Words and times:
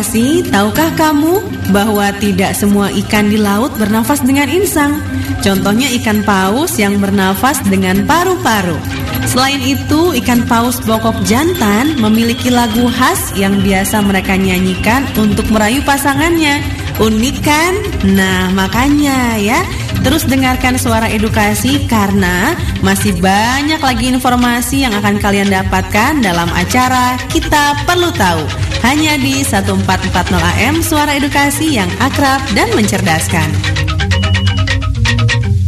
Tahukah 0.00 0.96
kamu 0.96 1.44
bahwa 1.76 2.08
tidak 2.16 2.56
semua 2.56 2.88
ikan 3.04 3.28
di 3.28 3.36
laut 3.36 3.68
bernafas 3.76 4.24
dengan 4.24 4.48
insang? 4.48 4.96
Contohnya 5.44 5.92
ikan 6.00 6.24
paus 6.24 6.80
yang 6.80 6.96
bernafas 6.96 7.60
dengan 7.68 8.08
paru-paru. 8.08 8.80
Selain 9.28 9.60
itu, 9.60 10.16
ikan 10.24 10.48
paus 10.48 10.80
bokok 10.88 11.20
jantan 11.28 12.00
memiliki 12.00 12.48
lagu 12.48 12.88
khas 12.88 13.36
yang 13.36 13.60
biasa 13.60 14.00
mereka 14.00 14.40
nyanyikan 14.40 15.04
untuk 15.20 15.44
merayu 15.52 15.84
pasangannya. 15.84 16.64
Unik 16.96 17.36
kan? 17.44 17.72
Nah, 18.16 18.48
makanya 18.56 19.36
ya, 19.36 19.60
terus 20.00 20.24
dengarkan 20.24 20.80
suara 20.80 21.12
edukasi 21.12 21.84
karena 21.84 22.56
masih 22.80 23.20
banyak 23.20 23.84
lagi 23.84 24.08
informasi 24.08 24.88
yang 24.88 24.96
akan 24.96 25.20
kalian 25.20 25.52
dapatkan 25.52 26.24
dalam 26.24 26.48
acara 26.56 27.20
Kita 27.28 27.84
Perlu 27.84 28.08
Tahu. 28.16 28.59
Hanya 28.80 29.20
di 29.20 29.44
1440 29.44 30.40
AM 30.40 30.80
Suara 30.80 31.12
Edukasi 31.12 31.76
yang 31.76 31.88
akrab 32.00 32.40
dan 32.56 32.72
mencerdaskan. 32.72 33.48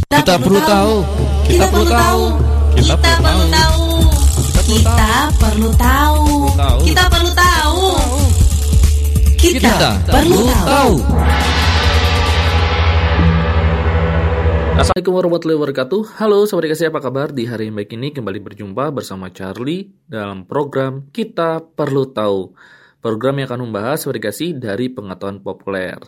Kita 0.08 0.40
perlu 0.40 0.60
tahu. 0.64 0.94
Kita 1.44 1.66
perlu 1.68 1.86
tahu. 1.92 2.22
Kita 2.72 2.94
perlu 2.96 3.44
tahu. 3.52 3.84
Kita 4.64 5.12
perlu 5.36 5.70
tahu. 5.76 6.24
Kita 6.88 7.04
perlu 7.12 7.30
tahu. 7.36 7.80
Kita 9.36 9.76
perlu 10.08 10.40
tahu. 10.48 10.92
Assalamualaikum 14.72 15.14
warahmatullahi 15.14 15.58
wabarakatuh 15.60 16.00
Halo 16.16 16.48
Sobat 16.48 16.64
Dikasih 16.66 16.88
apa 16.88 17.04
kabar? 17.04 17.28
Di 17.30 17.44
hari 17.44 17.68
yang 17.68 17.76
baik 17.76 17.92
ini 17.92 18.08
kembali 18.08 18.40
berjumpa 18.40 18.88
bersama 18.90 19.28
Charlie 19.28 19.94
Dalam 20.08 20.48
program 20.48 21.12
Kita 21.12 21.60
Perlu 21.60 22.08
Tahu 22.08 22.40
Program 23.02 23.34
yang 23.34 23.50
akan 23.50 23.66
membahas 23.66 24.06
Sobat 24.06 24.22
Dikasih 24.22 24.62
dari 24.62 24.86
pengetahuan 24.86 25.42
populer. 25.42 25.98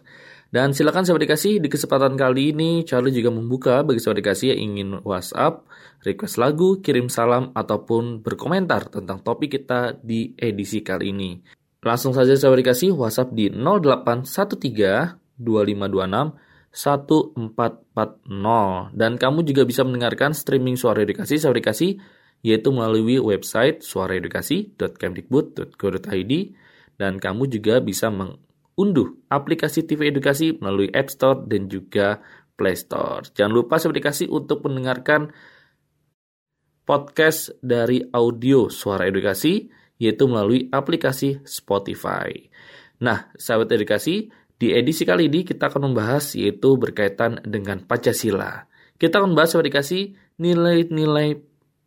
Dan 0.47 0.71
silakan 0.71 1.03
Sobat 1.03 1.27
Dikasih 1.27 1.59
di 1.59 1.67
kesempatan 1.67 2.15
kali 2.15 2.55
ini 2.55 2.87
Charlie 2.87 3.11
juga 3.11 3.35
membuka 3.35 3.83
bagi 3.83 3.99
Sobat 3.99 4.23
Dikasih 4.23 4.55
yang 4.55 4.71
ingin 4.71 5.03
WhatsApp 5.03 5.67
Request 6.07 6.39
lagu, 6.39 6.79
kirim 6.79 7.11
salam, 7.11 7.51
ataupun 7.51 8.23
berkomentar 8.23 8.95
tentang 8.95 9.27
topik 9.27 9.59
kita 9.59 9.99
di 9.99 10.39
edisi 10.39 10.87
kali 10.87 11.11
ini. 11.11 11.43
Langsung 11.83 12.15
saja 12.15 12.39
Sobat 12.39 12.63
Dikasih 12.63 12.95
WhatsApp 12.95 13.35
di 13.35 13.51
0813 13.51 15.19
2526 15.35 16.31
1440 16.71 18.95
dan 18.95 19.19
kamu 19.19 19.43
juga 19.47 19.63
bisa 19.67 19.85
mendengarkan 19.87 20.35
streaming 20.35 20.77
suara 20.79 21.03
edukasi 21.03 21.39
suara 21.39 21.55
edukasi 21.59 21.99
yaitu 22.45 22.73
melalui 22.75 23.19
website 23.23 23.81
suaraedukasi.kemdikbud.go.id 23.81 26.33
dan 27.01 27.19
kamu 27.19 27.51
juga 27.51 27.83
bisa 27.83 28.11
mengunduh 28.11 29.15
aplikasi 29.31 29.87
TV 29.87 30.11
edukasi 30.11 30.57
melalui 30.59 30.91
App 30.95 31.11
Store 31.11 31.43
dan 31.47 31.67
juga 31.67 32.23
Play 32.55 32.79
Store. 32.79 33.27
Jangan 33.35 33.53
lupa 33.53 33.83
edukasi 33.83 34.31
untuk 34.31 34.63
mendengarkan 34.63 35.35
podcast 36.85 37.57
dari 37.65 38.05
audio 38.13 38.69
suara 38.69 39.09
edukasi 39.09 39.67
yaitu 39.99 40.27
melalui 40.27 40.69
aplikasi 40.71 41.41
Spotify. 41.47 42.31
Nah, 43.03 43.31
sahabat 43.35 43.73
edukasi, 43.75 44.31
di 44.55 44.71
edisi 44.71 45.03
kali 45.03 45.27
ini 45.27 45.43
kita 45.43 45.71
akan 45.71 45.91
membahas 45.91 46.39
yaitu 46.39 46.79
berkaitan 46.79 47.43
dengan 47.43 47.83
Pancasila. 47.83 48.71
Kita 48.95 49.19
akan 49.19 49.35
membahas 49.35 49.59
saya 49.59 49.67
dikasih 49.67 50.15
nilai-nilai 50.39 51.43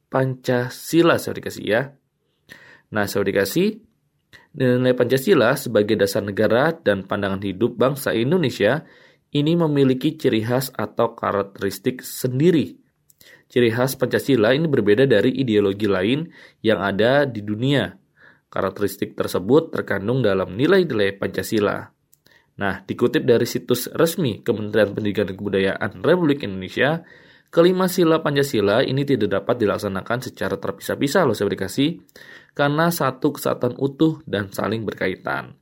Pancasila 0.08 1.20
saya 1.20 1.36
dikasih 1.40 1.66
ya. 1.68 1.82
Nah, 2.92 3.06
saya 3.08 3.28
dikasih 3.28 3.87
nilai 4.58 4.98
Pancasila 4.98 5.54
sebagai 5.54 5.94
dasar 5.94 6.26
negara 6.26 6.74
dan 6.74 7.06
pandangan 7.06 7.40
hidup 7.46 7.78
bangsa 7.78 8.18
Indonesia 8.18 8.82
ini 9.30 9.54
memiliki 9.54 10.18
ciri 10.18 10.42
khas 10.42 10.74
atau 10.74 11.14
karakteristik 11.14 12.02
sendiri. 12.02 12.74
Ciri 13.48 13.70
khas 13.70 13.96
Pancasila 13.96 14.52
ini 14.58 14.66
berbeda 14.66 15.06
dari 15.06 15.32
ideologi 15.38 15.86
lain 15.88 16.28
yang 16.66 16.82
ada 16.82 17.24
di 17.24 17.46
dunia. 17.46 17.96
Karakteristik 18.50 19.14
tersebut 19.14 19.70
terkandung 19.72 20.26
dalam 20.26 20.58
nilai-nilai 20.58 21.16
Pancasila. 21.16 21.94
Nah, 22.58 22.82
dikutip 22.82 23.22
dari 23.22 23.46
situs 23.46 23.86
resmi 23.94 24.42
Kementerian 24.42 24.90
Pendidikan 24.90 25.30
dan 25.30 25.38
Kebudayaan 25.38 25.92
Republik 26.02 26.42
Indonesia, 26.42 27.06
kelima 27.54 27.86
sila 27.86 28.26
Pancasila 28.26 28.82
ini 28.82 29.06
tidak 29.06 29.30
dapat 29.44 29.62
dilaksanakan 29.62 30.26
secara 30.26 30.58
terpisah-pisah 30.58 31.22
loh 31.30 31.38
saya 31.38 31.54
dikasih, 31.54 32.02
karena 32.58 32.90
satu 32.90 33.38
kesatuan 33.38 33.78
utuh 33.78 34.18
dan 34.26 34.50
saling 34.50 34.82
berkaitan. 34.82 35.54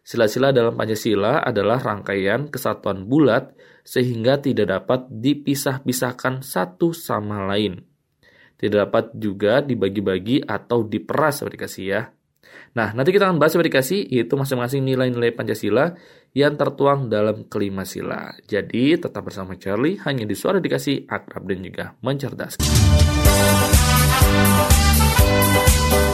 Sila-sila 0.00 0.56
dalam 0.56 0.72
Pancasila 0.72 1.44
adalah 1.44 1.76
rangkaian 1.84 2.48
kesatuan 2.48 3.04
bulat 3.04 3.52
sehingga 3.84 4.40
tidak 4.40 4.72
dapat 4.72 5.04
dipisah-pisahkan 5.12 6.40
satu 6.40 6.96
sama 6.96 7.44
lain. 7.52 7.84
Tidak 8.56 8.88
dapat 8.88 9.12
juga 9.12 9.60
dibagi-bagi 9.60 10.48
atau 10.48 10.80
diperas 10.88 11.44
dikasih 11.44 11.84
ya. 11.84 12.08
Nah, 12.72 12.96
nanti 12.96 13.12
kita 13.12 13.28
akan 13.28 13.36
bahas 13.36 13.52
seperti 13.52 14.08
yaitu 14.08 14.32
masing-masing 14.32 14.80
nilai-nilai 14.80 15.36
Pancasila 15.36 15.92
yang 16.32 16.56
tertuang 16.56 17.12
dalam 17.12 17.44
kelima 17.44 17.84
sila. 17.84 18.32
Jadi, 18.48 18.96
tetap 18.96 19.28
bersama 19.28 19.60
Charlie 19.60 20.00
hanya 20.08 20.24
di 20.24 20.32
suara 20.32 20.56
dikasih 20.56 21.04
akrab 21.04 21.44
dan 21.44 21.60
juga 21.60 21.92
mencerdaskan. 22.00 22.64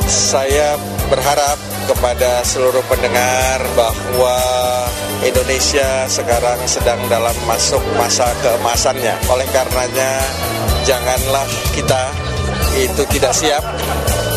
Saya 0.08 0.76
berharap 1.08 1.58
kepada 1.84 2.40
seluruh 2.42 2.82
pendengar 2.88 3.60
bahwa 3.76 4.36
Indonesia 5.24 6.08
sekarang 6.08 6.58
sedang 6.64 7.00
dalam 7.08 7.36
masuk 7.44 7.80
masa 7.96 8.28
keemasannya. 8.40 9.14
Oleh 9.28 9.46
karenanya, 9.52 10.12
janganlah 10.88 11.46
kita 11.76 12.02
itu 12.74 13.02
tidak 13.14 13.32
siap 13.32 13.62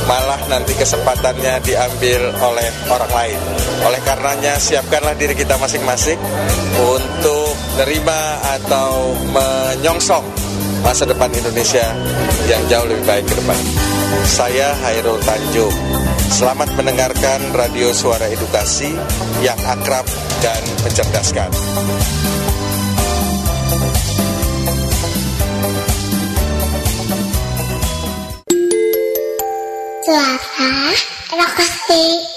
malah 0.07 0.39
nanti 0.48 0.72
kesempatannya 0.72 1.60
diambil 1.62 2.31
oleh 2.40 2.69
orang 2.88 3.12
lain. 3.12 3.40
Oleh 3.83 4.00
karenanya 4.07 4.56
siapkanlah 4.56 5.13
diri 5.19 5.36
kita 5.36 5.60
masing-masing 5.60 6.18
untuk 6.80 7.51
menerima 7.75 8.22
atau 8.57 9.12
menyongsong 9.36 10.25
masa 10.81 11.04
depan 11.04 11.28
Indonesia 11.36 11.92
yang 12.48 12.63
jauh 12.72 12.88
lebih 12.88 13.04
baik 13.04 13.28
ke 13.28 13.36
depan. 13.36 13.96
Saya 14.27 14.71
Hairul 14.86 15.19
Tanjung. 15.19 15.74
Selamat 16.31 16.71
mendengarkan 16.80 17.51
Radio 17.51 17.92
Suara 17.92 18.31
Edukasi 18.31 18.95
yang 19.44 19.59
akrab 19.68 20.07
dan 20.39 20.62
mencerdaskan. 20.86 21.51
Suara 30.07 30.71
Edukasi. 31.36 32.37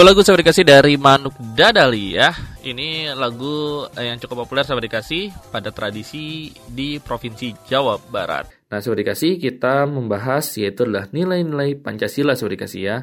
Sebuah 0.00 0.16
lagu 0.16 0.24
sahabat 0.24 0.40
dikasih 0.48 0.64
dari 0.64 0.96
Manuk 0.96 1.36
Dadali 1.52 2.16
ya. 2.16 2.32
Ini 2.64 3.12
lagu 3.12 3.84
yang 4.00 4.16
cukup 4.16 4.48
populer 4.48 4.64
sahabat 4.64 4.88
dikasih 4.88 5.28
pada 5.52 5.68
tradisi 5.76 6.48
di 6.72 6.96
Provinsi 6.96 7.52
Jawa 7.68 8.00
Barat. 8.08 8.48
Nah 8.72 8.80
sahabat 8.80 9.04
dikasih 9.04 9.36
kita 9.36 9.84
membahas 9.84 10.56
yaitu 10.56 10.88
adalah 10.88 11.04
nilai-nilai 11.12 11.76
Pancasila 11.76 12.32
sahabat 12.32 12.56
dikasih 12.56 12.80
ya. 12.80 12.96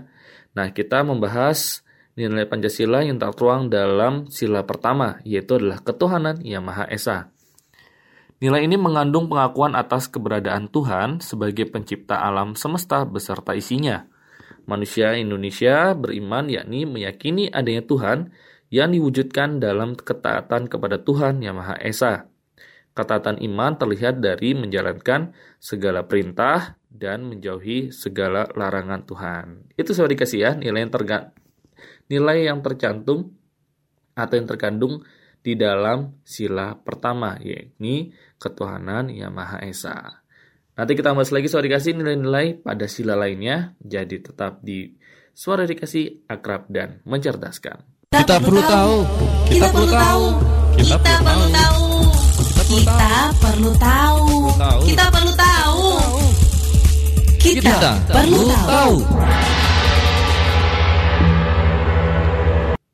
Nah 0.57 0.73
kita 0.73 1.05
membahas 1.05 1.85
nilai 2.17 2.49
Pancasila 2.49 3.05
yang 3.05 3.21
tertuang 3.21 3.69
dalam 3.69 4.25
sila 4.33 4.65
pertama 4.65 5.21
yaitu 5.21 5.61
adalah 5.61 5.85
ketuhanan 5.85 6.41
yang 6.41 6.65
Maha 6.65 6.89
Esa. 6.89 7.29
Nilai 8.41 8.65
ini 8.65 8.73
mengandung 8.73 9.29
pengakuan 9.29 9.77
atas 9.77 10.09
keberadaan 10.09 10.65
Tuhan 10.73 11.21
sebagai 11.21 11.69
pencipta 11.69 12.25
alam 12.25 12.57
semesta 12.57 13.05
beserta 13.05 13.53
isinya 13.53 14.16
Manusia 14.67 15.15
Indonesia 15.15 15.95
beriman 15.95 16.51
yakni 16.51 16.83
meyakini 16.83 17.47
adanya 17.47 17.87
Tuhan 17.87 18.35
yang 18.67 18.91
diwujudkan 18.91 19.63
dalam 19.63 19.95
ketaatan 19.95 20.67
kepada 20.67 20.99
Tuhan 20.99 21.39
Yang 21.39 21.55
Maha 21.55 21.75
Esa. 21.79 22.27
Ketaatan 22.91 23.39
iman 23.47 23.79
terlihat 23.79 24.19
dari 24.19 24.51
menjalankan 24.59 25.31
segala 25.63 26.03
perintah 26.03 26.75
dan 26.91 27.31
menjauhi 27.31 27.95
segala 27.95 28.51
larangan 28.59 29.07
Tuhan. 29.07 29.45
Itu 29.79 29.95
sudah 29.95 30.11
dikasih 30.11 30.39
ya 30.43 30.51
nilai 30.59 30.83
yang 30.83 30.91
terga 30.91 31.31
nilai 32.11 32.51
yang 32.51 32.59
tercantum 32.59 33.31
atau 34.19 34.35
yang 34.35 34.47
terkandung 34.51 35.03
di 35.39 35.55
dalam 35.55 36.19
sila 36.27 36.75
pertama 36.75 37.39
yakni 37.39 38.11
ketuhanan 38.35 39.07
Yang 39.07 39.31
Maha 39.31 39.57
Esa. 39.63 40.26
Nanti 40.77 40.93
kita 40.93 41.09
bahas 41.17 41.33
lagi 41.33 41.49
suara 41.49 41.65
dikasih 41.65 41.97
nilai-nilai 41.97 42.61
pada 42.61 42.85
sila 42.85 43.17
lainnya. 43.17 43.73
Jadi 43.81 44.21
tetap 44.21 44.61
di 44.61 44.93
suara 45.33 45.65
dikasih 45.65 46.29
akrab 46.29 46.69
dan 46.69 47.01
mencerdaskan. 47.01 47.81
Kita 48.13 48.37
perlu 48.37 48.61
tahu. 48.61 48.95
Kita 49.49 49.67
perlu 49.73 49.89
tahu. 49.89 50.25
Kita 50.77 50.95
perlu 51.01 51.49
tahu. 51.49 51.81
Kita 52.69 53.09
perlu 53.41 53.71
tahu. 53.73 54.25
Kita 54.85 55.05
perlu 55.09 55.33
tahu. 55.33 55.85
Kita 57.41 57.91
perlu 58.13 58.41
tahu. 58.45 58.95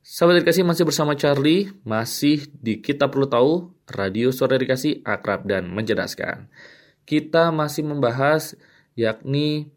Sahabat 0.08 0.40
dikasih 0.40 0.64
masih 0.64 0.88
bersama 0.88 1.20
Charlie, 1.20 1.68
masih 1.84 2.48
di 2.48 2.80
Kita 2.80 3.12
Perlu 3.12 3.28
Tahu, 3.28 3.52
Radio 3.92 4.32
Suara 4.32 4.56
Dikasih 4.56 5.04
Akrab 5.04 5.44
dan 5.44 5.68
Mencerdaskan 5.68 6.48
kita 7.04 7.52
masih 7.52 7.84
membahas 7.88 8.56
yakni 8.96 9.72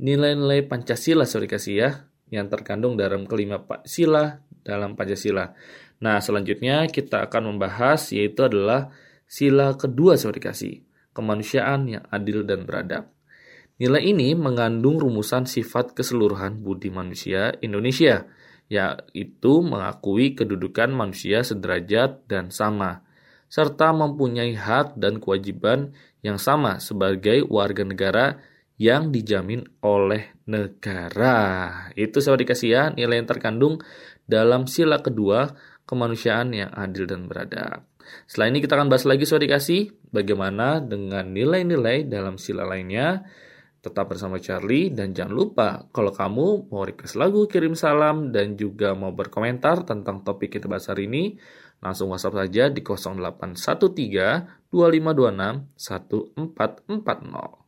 nilai-nilai 0.00 0.66
Pancasila 0.66 1.24
sorry 1.24 1.46
kasih 1.46 1.74
ya 1.74 1.90
yang 2.32 2.50
terkandung 2.50 2.98
dalam 2.98 3.28
kelima 3.30 3.62
sila 3.86 4.42
dalam 4.64 4.98
Pancasila. 4.98 5.54
Nah, 6.02 6.18
selanjutnya 6.18 6.90
kita 6.90 7.24
akan 7.30 7.54
membahas 7.54 8.10
yaitu 8.10 8.44
adalah 8.44 8.90
sila 9.24 9.76
kedua 9.78 10.18
sorry 10.18 10.42
kasih, 10.42 10.82
kemanusiaan 11.14 11.86
yang 11.88 12.04
adil 12.10 12.42
dan 12.42 12.66
beradab. 12.66 13.14
Nilai 13.74 14.06
ini 14.06 14.38
mengandung 14.38 15.02
rumusan 15.02 15.50
sifat 15.50 15.98
keseluruhan 15.98 16.62
budi 16.62 16.94
manusia 16.94 17.58
Indonesia, 17.58 18.22
yaitu 18.70 19.52
mengakui 19.66 20.38
kedudukan 20.38 20.94
manusia 20.94 21.42
sederajat 21.42 22.22
dan 22.30 22.54
sama, 22.54 23.02
serta 23.48 23.94
mempunyai 23.94 24.56
hak 24.56 24.98
dan 24.98 25.22
kewajiban 25.22 25.94
yang 26.24 26.40
sama 26.40 26.80
sebagai 26.82 27.44
warga 27.46 27.84
negara 27.84 28.40
yang 28.80 29.14
dijamin 29.14 29.62
oleh 29.84 30.34
negara. 30.50 31.38
Itu 31.94 32.18
saya 32.18 32.40
dikasih 32.40 32.68
ya 32.70 32.82
nilai 32.90 33.22
yang 33.22 33.28
terkandung 33.30 33.78
dalam 34.26 34.66
sila 34.66 34.98
kedua 34.98 35.54
kemanusiaan 35.84 36.50
yang 36.56 36.72
adil 36.74 37.06
dan 37.06 37.28
beradab. 37.30 37.86
Setelah 38.28 38.48
ini 38.52 38.58
kita 38.60 38.76
akan 38.76 38.88
bahas 38.92 39.04
lagi 39.08 39.24
soal 39.24 39.44
dikasih 39.44 40.12
bagaimana 40.12 40.80
dengan 40.80 41.32
nilai-nilai 41.32 42.04
dalam 42.08 42.36
sila 42.36 42.68
lainnya. 42.68 43.24
Tetap 43.84 44.16
bersama 44.16 44.40
Charlie 44.40 44.88
dan 44.88 45.12
jangan 45.12 45.34
lupa 45.36 45.68
kalau 45.92 46.08
kamu 46.08 46.72
mau 46.72 46.88
request 46.88 47.20
lagu, 47.20 47.44
kirim 47.44 47.76
salam 47.76 48.32
dan 48.32 48.56
juga 48.56 48.96
mau 48.96 49.12
berkomentar 49.12 49.84
tentang 49.84 50.24
topik 50.24 50.56
kita 50.56 50.72
bahas 50.72 50.88
hari 50.88 51.04
ini, 51.04 51.36
Langsung 51.84 52.08
WhatsApp 52.08 52.48
saja 52.48 52.72
di 52.72 52.80
0813 52.80 54.72
2526 54.72 56.32
1440. 56.32 57.63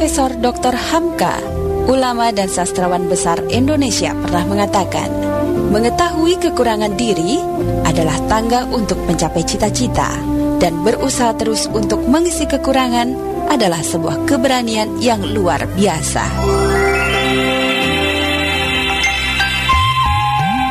Profesor 0.00 0.32
Dr. 0.32 0.72
Hamka, 0.72 1.44
ulama 1.84 2.32
dan 2.32 2.48
sastrawan 2.48 3.04
besar 3.04 3.36
Indonesia 3.52 4.16
pernah 4.16 4.48
mengatakan, 4.48 5.12
mengetahui 5.76 6.40
kekurangan 6.40 6.96
diri 6.96 7.36
adalah 7.84 8.16
tangga 8.24 8.64
untuk 8.72 8.96
mencapai 9.04 9.44
cita-cita 9.44 10.08
dan 10.56 10.80
berusaha 10.80 11.36
terus 11.36 11.68
untuk 11.68 12.00
mengisi 12.08 12.48
kekurangan 12.48 13.12
adalah 13.52 13.84
sebuah 13.84 14.24
keberanian 14.24 15.04
yang 15.04 15.20
luar 15.20 15.68
biasa. 15.68 16.24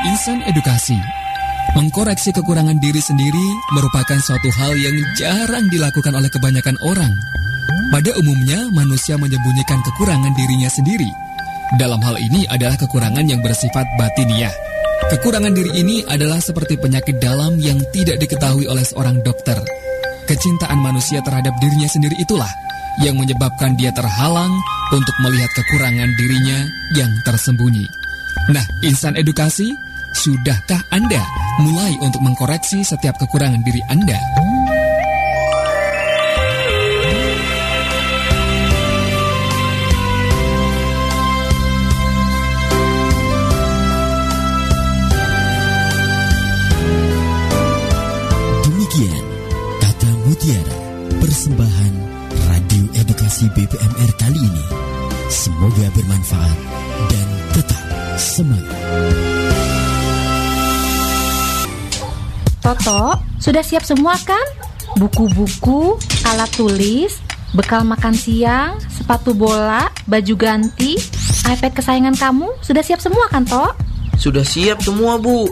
Insan 0.10 0.42
Edukasi 0.50 0.98
Mengkoreksi 1.78 2.34
kekurangan 2.34 2.82
diri 2.82 2.98
sendiri 2.98 3.48
merupakan 3.78 4.18
suatu 4.18 4.50
hal 4.58 4.74
yang 4.74 4.98
jarang 5.14 5.70
dilakukan 5.70 6.18
oleh 6.18 6.34
kebanyakan 6.34 6.82
orang. 6.82 7.14
Pada 7.90 8.12
umumnya, 8.18 8.70
manusia 8.74 9.18
menyembunyikan 9.20 9.82
kekurangan 9.86 10.34
dirinya 10.34 10.70
sendiri. 10.70 11.10
Dalam 11.78 12.02
hal 12.02 12.18
ini 12.18 12.50
adalah 12.50 12.74
kekurangan 12.82 13.26
yang 13.30 13.46
bersifat 13.46 13.86
batiniah. 13.98 14.54
Kekurangan 15.10 15.54
diri 15.54 15.72
ini 15.78 16.02
adalah 16.06 16.42
seperti 16.42 16.78
penyakit 16.82 17.22
dalam 17.22 17.62
yang 17.62 17.78
tidak 17.94 18.18
diketahui 18.22 18.66
oleh 18.66 18.82
seorang 18.82 19.22
dokter. 19.22 19.58
Kecintaan 20.26 20.82
manusia 20.82 21.22
terhadap 21.26 21.54
dirinya 21.62 21.90
sendiri 21.90 22.14
itulah 22.18 22.50
yang 23.02 23.18
menyebabkan 23.18 23.74
dia 23.78 23.94
terhalang 23.94 24.54
untuk 24.90 25.16
melihat 25.22 25.50
kekurangan 25.54 26.10
dirinya 26.18 26.60
yang 26.98 27.12
tersembunyi. 27.26 27.86
Nah, 28.50 28.66
insan 28.82 29.14
edukasi, 29.14 29.70
sudahkah 30.14 30.82
Anda 30.90 31.22
mulai 31.62 31.94
untuk 32.02 32.22
mengkoreksi 32.26 32.82
setiap 32.82 33.18
kekurangan 33.22 33.62
diri 33.62 33.82
Anda? 33.94 34.18
Edukasi 53.40 53.56
BPMR 53.56 54.12
kali 54.20 54.36
ini. 54.36 54.66
Semoga 55.32 55.88
bermanfaat 55.96 56.58
dan 57.08 57.28
tetap 57.56 57.84
semangat. 58.20 58.80
Toto, 62.60 63.16
sudah 63.40 63.64
siap 63.64 63.88
semua 63.88 64.20
kan? 64.28 64.44
Buku-buku, 65.00 65.96
alat 66.28 66.52
tulis, 66.52 67.16
bekal 67.56 67.88
makan 67.88 68.12
siang, 68.12 68.76
sepatu 68.92 69.32
bola, 69.32 69.88
baju 70.04 70.36
ganti, 70.36 71.00
iPad 71.48 71.80
kesayangan 71.80 72.20
kamu, 72.20 72.52
sudah 72.60 72.84
siap 72.84 73.00
semua 73.00 73.24
kan, 73.32 73.48
Tok? 73.48 73.72
Sudah 74.20 74.44
siap 74.44 74.84
semua, 74.84 75.16
Bu. 75.16 75.48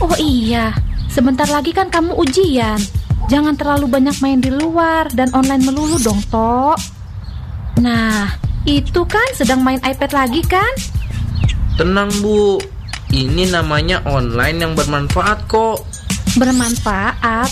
Oh 0.00 0.16
iya, 0.16 0.72
sebentar 1.12 1.52
lagi 1.52 1.76
kan 1.76 1.92
kamu 1.92 2.16
ujian. 2.16 2.80
Jangan 3.28 3.60
terlalu 3.60 3.92
banyak 3.92 4.16
main 4.24 4.40
di 4.40 4.48
luar 4.48 5.12
dan 5.12 5.28
online 5.36 5.68
melulu 5.68 6.00
dong, 6.00 6.24
Tok. 6.32 6.95
Nah, 7.80 8.36
itu 8.64 9.04
kan 9.04 9.26
sedang 9.36 9.60
main 9.60 9.80
iPad 9.84 10.12
lagi 10.12 10.42
kan? 10.44 10.72
Tenang, 11.76 12.08
Bu. 12.24 12.58
Ini 13.12 13.52
namanya 13.52 14.00
online 14.08 14.64
yang 14.64 14.72
bermanfaat 14.74 15.46
kok. 15.46 15.86
Bermanfaat? 16.34 17.50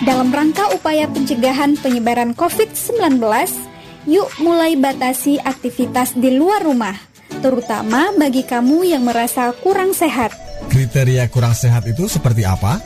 dalam 0.00 0.32
rangka 0.32 0.72
upaya 0.72 1.04
pencegahan 1.12 1.76
penyebaran 1.76 2.32
COVID-19, 2.32 3.20
yuk 4.08 4.32
mulai 4.40 4.80
batasi 4.80 5.36
aktivitas 5.36 6.16
di 6.16 6.32
luar 6.40 6.64
rumah, 6.64 6.96
terutama 7.44 8.16
bagi 8.16 8.48
kamu 8.48 8.96
yang 8.96 9.04
merasa 9.04 9.52
kurang 9.60 9.92
sehat. 9.92 10.32
Kriteria 10.72 11.28
kurang 11.28 11.52
sehat 11.52 11.84
itu 11.84 12.08
seperti 12.08 12.48
apa? 12.48 12.80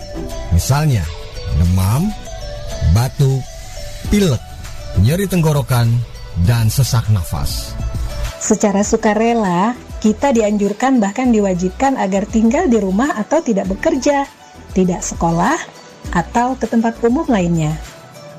Misalnya, 0.51 1.07
demam, 1.55 2.11
batuk, 2.91 3.39
pilek, 4.11 4.43
nyeri 5.07 5.31
tenggorokan, 5.31 5.87
dan 6.51 6.67
sesak 6.67 7.07
nafas. 7.15 7.79
Secara 8.43 8.83
sukarela, 8.83 9.79
kita 10.03 10.35
dianjurkan 10.35 10.99
bahkan 10.99 11.31
diwajibkan 11.31 11.95
agar 11.95 12.27
tinggal 12.27 12.67
di 12.67 12.83
rumah 12.83 13.15
atau 13.15 13.39
tidak 13.39 13.71
bekerja, 13.71 14.43
tidak 14.75 15.01
sekolah, 15.01 15.57
atau 16.13 16.59
ke 16.59 16.69
tempat 16.69 17.01
umum 17.01 17.25
lainnya. 17.25 17.79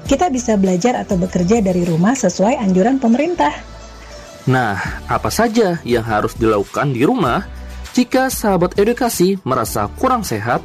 Kita 0.06 0.30
bisa 0.30 0.54
belajar 0.54 1.02
atau 1.02 1.18
bekerja 1.18 1.66
dari 1.66 1.82
rumah 1.82 2.14
sesuai 2.14 2.62
anjuran 2.62 3.02
pemerintah. 3.02 3.56
Nah, 4.46 4.78
apa 5.10 5.34
saja 5.34 5.82
yang 5.82 6.06
harus 6.06 6.38
dilakukan 6.38 6.94
di 6.94 7.02
rumah 7.02 7.42
jika 7.98 8.30
sahabat 8.30 8.78
edukasi 8.78 9.42
merasa 9.42 9.90
kurang 9.98 10.22
sehat? 10.22 10.62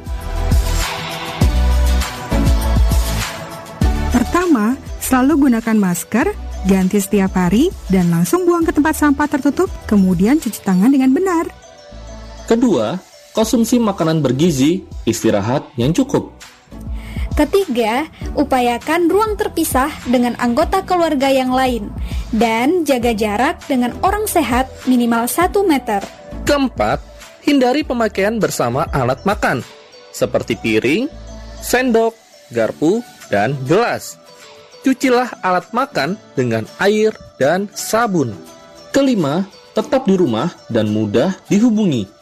Pertama, 4.13 4.77
selalu 5.01 5.49
gunakan 5.49 5.77
masker, 5.81 6.29
ganti 6.69 7.01
setiap 7.01 7.33
hari, 7.33 7.73
dan 7.89 8.13
langsung 8.13 8.45
buang 8.45 8.61
ke 8.61 8.69
tempat 8.69 8.93
sampah 8.93 9.25
tertutup, 9.25 9.73
kemudian 9.89 10.37
cuci 10.37 10.61
tangan 10.61 10.93
dengan 10.93 11.09
benar. 11.09 11.49
Kedua, 12.45 13.01
konsumsi 13.31 13.79
makanan 13.79 14.23
bergizi, 14.23 14.83
istirahat 15.07 15.67
yang 15.75 15.91
cukup. 15.91 16.31
Ketiga, 17.31 18.11
upayakan 18.35 19.07
ruang 19.07 19.33
terpisah 19.39 19.87
dengan 20.03 20.35
anggota 20.35 20.83
keluarga 20.83 21.31
yang 21.31 21.55
lain 21.55 21.87
dan 22.35 22.83
jaga 22.83 23.15
jarak 23.15 23.63
dengan 23.71 23.95
orang 24.03 24.27
sehat 24.27 24.67
minimal 24.83 25.25
1 25.25 25.47
meter. 25.63 26.03
Keempat, 26.43 26.99
hindari 27.47 27.87
pemakaian 27.87 28.35
bersama 28.35 28.83
alat 28.91 29.23
makan 29.23 29.63
seperti 30.11 30.59
piring, 30.59 31.07
sendok, 31.63 32.13
garpu, 32.51 32.99
dan 33.31 33.55
gelas. 33.65 34.19
Cucilah 34.83 35.31
alat 35.39 35.71
makan 35.71 36.19
dengan 36.35 36.67
air 36.83 37.15
dan 37.39 37.71
sabun. 37.71 38.35
Kelima, 38.91 39.47
tetap 39.71 40.03
di 40.03 40.19
rumah 40.19 40.51
dan 40.67 40.91
mudah 40.91 41.31
dihubungi. 41.47 42.20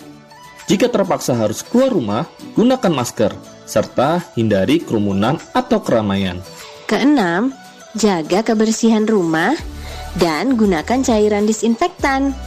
Jika 0.69 0.85
terpaksa 0.85 1.33
harus 1.33 1.65
keluar 1.65 1.89
rumah, 1.89 2.23
gunakan 2.53 2.93
masker 2.93 3.33
serta 3.65 4.21
hindari 4.37 4.77
kerumunan 4.85 5.41
atau 5.49 5.81
keramaian. 5.81 6.37
Keenam, 6.85 7.57
jaga 7.97 8.45
kebersihan 8.45 9.09
rumah 9.09 9.57
dan 10.21 10.53
gunakan 10.53 11.01
cairan 11.01 11.49
disinfektan. 11.49 12.37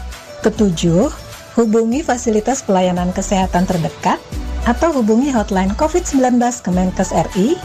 Ketujuh, 0.47 1.11
hubungi 1.59 2.07
fasilitas 2.07 2.63
pelayanan 2.63 3.11
kesehatan 3.11 3.67
terdekat 3.67 4.23
atau 4.71 4.95
hubungi 5.03 5.35
hotline 5.35 5.75
COVID-19 5.75 6.39
Kemenkes 6.63 7.11
RI 7.35 7.59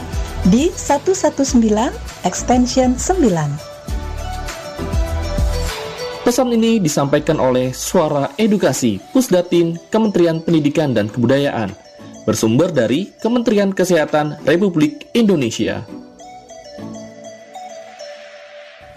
di 0.50 0.74
119 0.74 1.54
extension 2.26 2.98
9. 2.98 3.67
Pesan 6.26 6.50
ini 6.50 6.82
disampaikan 6.82 7.38
oleh 7.38 7.70
Suara 7.70 8.34
Edukasi 8.34 8.98
Pusdatin 9.14 9.78
Kementerian 9.88 10.42
Pendidikan 10.42 10.90
dan 10.90 11.06
Kebudayaan 11.06 11.70
bersumber 12.28 12.68
dari 12.68 13.08
Kementerian 13.24 13.72
Kesehatan 13.72 14.36
Republik 14.44 15.08
Indonesia. 15.16 15.80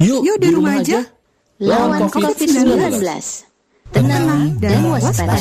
Yuk, 0.02 0.26
Yuk 0.26 0.38
di, 0.42 0.50
rumah, 0.52 0.76
rumah 0.76 0.84
aja. 0.84 1.00
Lawan 1.62 2.10
COVID-19. 2.10 3.00
Tenang 3.94 4.58
dan 4.58 4.82
waspada. 4.90 5.38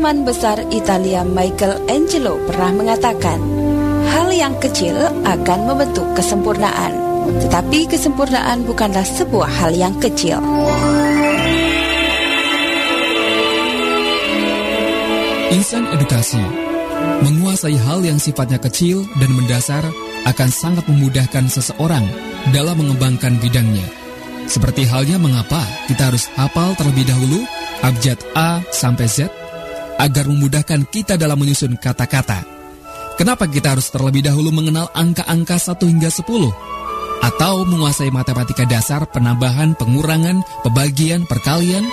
Seniman 0.00 0.24
besar 0.24 0.56
Italia 0.72 1.20
Michael 1.20 1.76
Angelo 1.84 2.40
pernah 2.48 2.72
mengatakan, 2.72 3.36
hal 4.08 4.32
yang 4.32 4.56
kecil 4.56 4.96
akan 5.28 5.68
membentuk 5.68 6.08
kesempurnaan, 6.16 6.96
tetapi 7.44 7.84
kesempurnaan 7.84 8.64
bukanlah 8.64 9.04
sebuah 9.04 9.44
hal 9.60 9.76
yang 9.76 9.92
kecil. 10.00 10.40
Insan 15.52 15.84
edukasi 15.92 16.40
menguasai 17.20 17.76
hal 17.76 18.00
yang 18.00 18.16
sifatnya 18.16 18.56
kecil 18.56 19.04
dan 19.20 19.36
mendasar 19.36 19.84
akan 20.24 20.48
sangat 20.48 20.88
memudahkan 20.88 21.44
seseorang 21.52 22.08
dalam 22.56 22.80
mengembangkan 22.80 23.36
bidangnya. 23.36 23.84
Seperti 24.48 24.88
halnya 24.88 25.20
mengapa 25.20 25.60
kita 25.92 26.08
harus 26.08 26.24
hafal 26.40 26.72
terlebih 26.80 27.04
dahulu 27.04 27.44
abjad 27.84 28.16
A 28.32 28.64
sampai 28.72 29.04
Z 29.04 29.28
agar 30.00 30.24
memudahkan 30.24 30.88
kita 30.88 31.20
dalam 31.20 31.36
menyusun 31.36 31.76
kata-kata. 31.76 32.40
Kenapa 33.20 33.44
kita 33.44 33.76
harus 33.76 33.92
terlebih 33.92 34.24
dahulu 34.24 34.48
mengenal 34.48 34.88
angka-angka 34.96 35.60
1 35.60 35.76
hingga 35.84 36.08
10? 36.08 36.24
Atau 37.20 37.68
menguasai 37.68 38.08
matematika 38.08 38.64
dasar 38.64 39.04
penambahan, 39.12 39.76
pengurangan, 39.76 40.40
pembagian, 40.64 41.28
perkalian? 41.28 41.84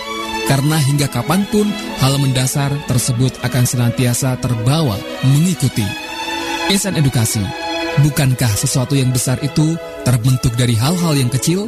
Karena 0.47 0.79
hingga 0.79 1.11
kapan 1.11 1.43
pun 1.51 1.67
hal 1.99 2.15
mendasar 2.23 2.71
tersebut 2.87 3.35
akan 3.43 3.67
senantiasa 3.67 4.39
terbawa 4.39 4.95
mengikuti. 5.27 5.83
Insan 6.71 6.95
edukasi, 6.95 7.43
bukankah 8.07 8.55
sesuatu 8.55 8.95
yang 8.95 9.11
besar 9.11 9.35
itu 9.43 9.75
terbentuk 10.07 10.55
dari 10.55 10.79
hal-hal 10.79 11.11
yang 11.19 11.27
kecil? 11.27 11.67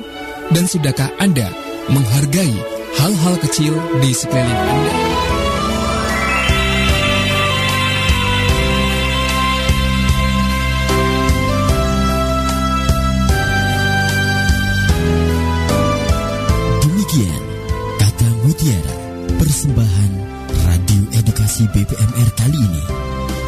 Dan 0.56 0.64
sudahkah 0.64 1.12
Anda 1.20 1.52
menghargai 1.92 2.56
hal-hal 2.96 3.36
kecil 3.44 3.76
di 4.00 4.16
sekeliling 4.16 4.56
Anda? 4.72 5.09
Edukasi 21.60 21.76
BPMR 21.76 22.30
kali 22.40 22.56
ini. 22.56 22.84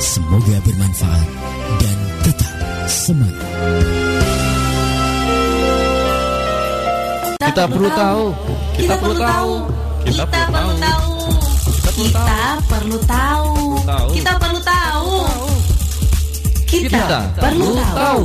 Semoga 0.04 0.60
bermanfaat 0.68 1.28
dan 1.80 1.98
tetap 2.28 2.54
semangat. 2.84 3.48
Kita 7.40 7.64
perlu 7.72 7.88
tahu. 7.96 8.24
Kita 8.76 8.96
perlu 9.00 9.16
tahu. 9.16 9.54
Kita 10.04 10.24
perlu 10.28 10.76
tahu. 10.76 11.08
Kita 11.88 12.36
perlu 12.68 13.00
tahu. 13.08 13.48
Kita 14.12 14.34
perlu 14.36 14.60
tahu. 14.60 15.12
Kita 16.68 17.20
perlu 17.40 17.68
tahu. 17.80 18.24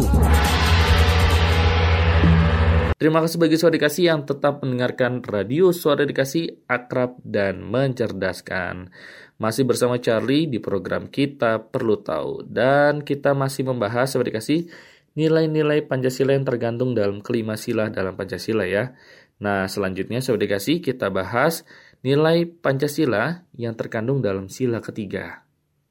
Terima 2.96 3.20
kasih 3.22 3.38
bagi 3.38 3.54
suara 3.54 3.76
dikasih 3.76 4.04
yang 4.08 4.20
tetap 4.26 4.66
mendengarkan 4.66 5.22
radio 5.22 5.70
suara 5.70 6.02
dikasih 6.02 6.66
akrab 6.66 7.20
dan 7.22 7.62
mencerdaskan. 7.62 8.90
Masih 9.36 9.68
bersama 9.68 10.00
Charlie 10.00 10.48
di 10.48 10.56
program 10.56 11.12
Kita 11.12 11.60
Perlu 11.60 12.00
Tahu. 12.00 12.48
Dan 12.48 13.04
kita 13.04 13.36
masih 13.36 13.68
membahas 13.68 14.08
suara 14.08 14.24
dikasih 14.24 14.72
nilai-nilai 15.12 15.84
Pancasila 15.84 16.32
yang 16.32 16.48
tergantung 16.48 16.96
dalam 16.96 17.20
kelima 17.20 17.56
sila 17.60 17.92
dalam 17.92 18.16
Pancasila 18.16 18.64
ya. 18.64 18.96
Nah 19.44 19.68
selanjutnya 19.68 20.24
suara 20.24 20.40
dikasih 20.40 20.80
kita 20.80 21.12
bahas 21.12 21.68
nilai 22.00 22.48
Pancasila 22.48 23.44
yang 23.52 23.76
terkandung 23.76 24.24
dalam 24.24 24.48
sila 24.48 24.80
ketiga. 24.80 25.44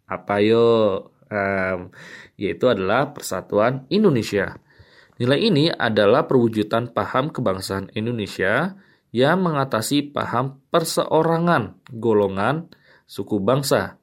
Apa 0.10 0.42
yo? 0.42 0.66
Um, 1.26 1.90
yaitu 2.38 2.70
adalah 2.70 3.14
Persatuan 3.14 3.90
Indonesia. 3.90 4.62
Nilai 5.18 5.40
ini 5.42 5.66
adalah 5.74 6.30
perwujudan 6.30 6.94
paham 6.94 7.34
kebangsaan 7.34 7.90
Indonesia 7.98 8.78
yang 9.10 9.42
mengatasi 9.42 10.14
paham 10.14 10.62
perseorangan, 10.70 11.82
golongan, 11.90 12.70
suku 13.06 13.42
bangsa, 13.42 14.02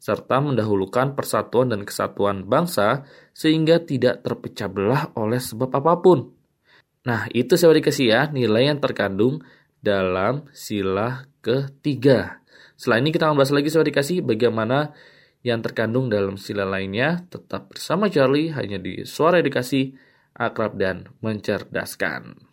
serta 0.00 0.40
mendahulukan 0.40 1.12
persatuan 1.12 1.70
dan 1.70 1.84
kesatuan 1.84 2.46
bangsa 2.48 3.04
sehingga 3.36 3.82
tidak 3.82 4.24
terpecah 4.24 4.68
belah 4.70 5.04
oleh 5.14 5.38
sebab 5.38 5.70
apa 5.74 6.00
pun. 6.00 6.32
Nah, 7.06 7.24
itu 7.32 7.54
saya 7.54 7.72
dikasih 7.76 8.06
ya 8.08 8.22
nilai 8.28 8.68
yang 8.68 8.80
terkandung 8.82 9.40
dalam 9.78 10.50
sila 10.50 11.24
ketiga. 11.40 12.42
Setelah 12.74 12.98
ini 13.02 13.10
kita 13.14 13.30
membahas 13.30 13.54
lagi 13.54 13.68
saya 13.70 13.86
dikasih 13.86 14.22
bagaimana 14.22 14.92
yang 15.42 15.62
terkandung 15.62 16.10
dalam 16.10 16.38
sila 16.38 16.66
lainnya. 16.66 17.22
Tetap 17.30 17.74
bersama 17.74 18.10
Charlie 18.10 18.54
hanya 18.54 18.78
di 18.78 19.06
Suara 19.06 19.42
Edukasi 19.42 19.94
akrab 20.34 20.78
dan 20.78 21.10
mencerdaskan. 21.22 22.47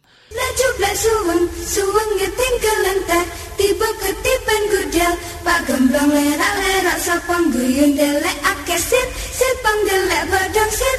Suweng, 0.95 1.43
suweng 1.63 2.11
ngeting 2.19 2.55
kelentar, 2.59 3.25
tiba 3.55 3.89
ketipan 4.03 4.61
gudel, 4.71 5.13
pak 5.43 5.59
gemblong 5.67 6.11
lerak-lerak 6.11 6.99
sapang 6.99 7.47
guyun 7.51 7.95
delek 7.95 8.37
akeh 8.43 8.79
sir, 8.79 9.07
sipang 9.31 9.79
delek 9.87 10.23
badang 10.27 10.71
sir, 10.71 10.95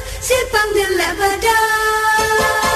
delek 0.73 1.13
badang. 1.21 2.66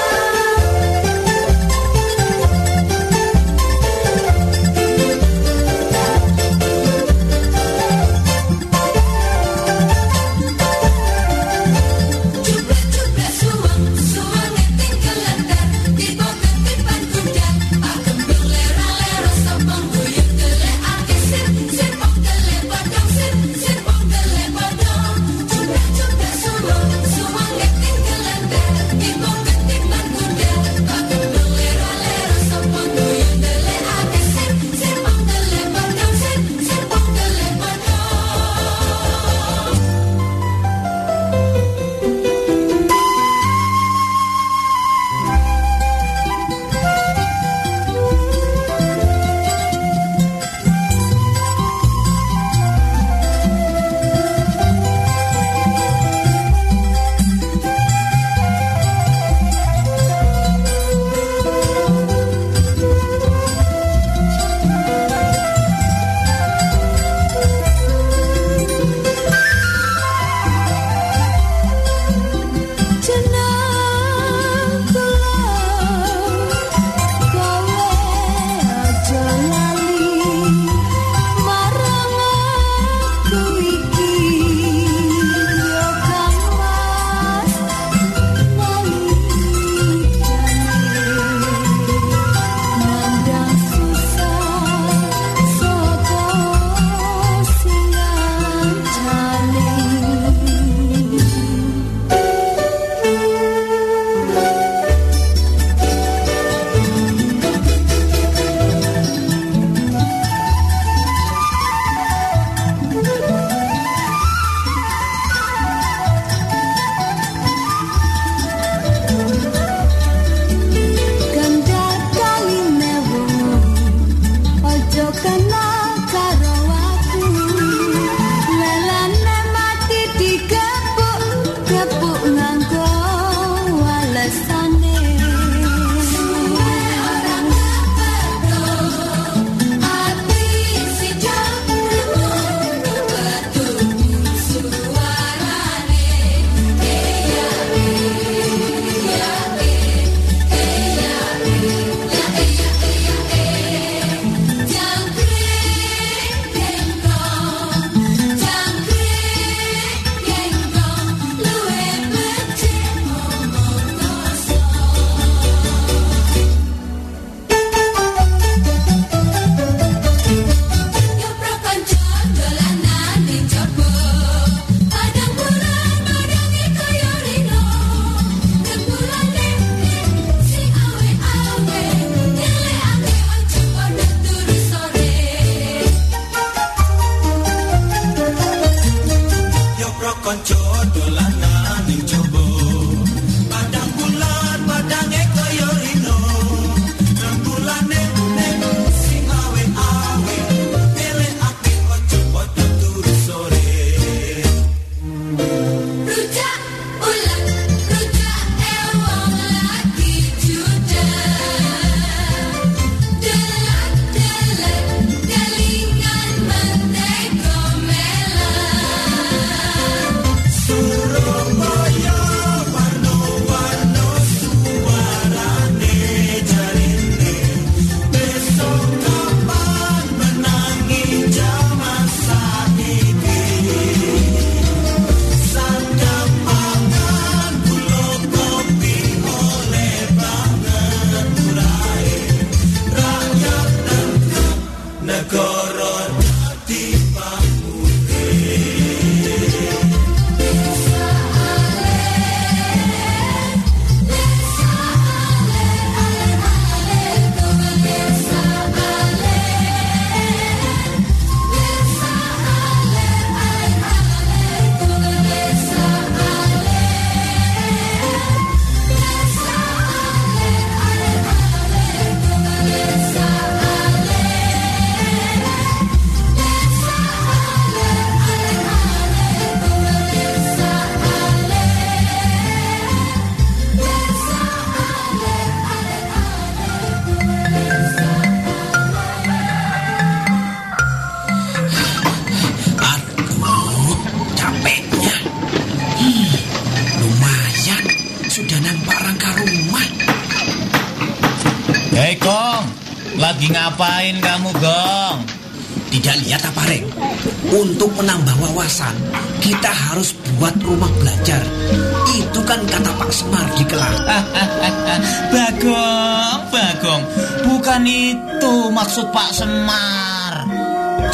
Maksud 318.92 319.08
Pak 319.08 319.32
Semar. 319.32 320.44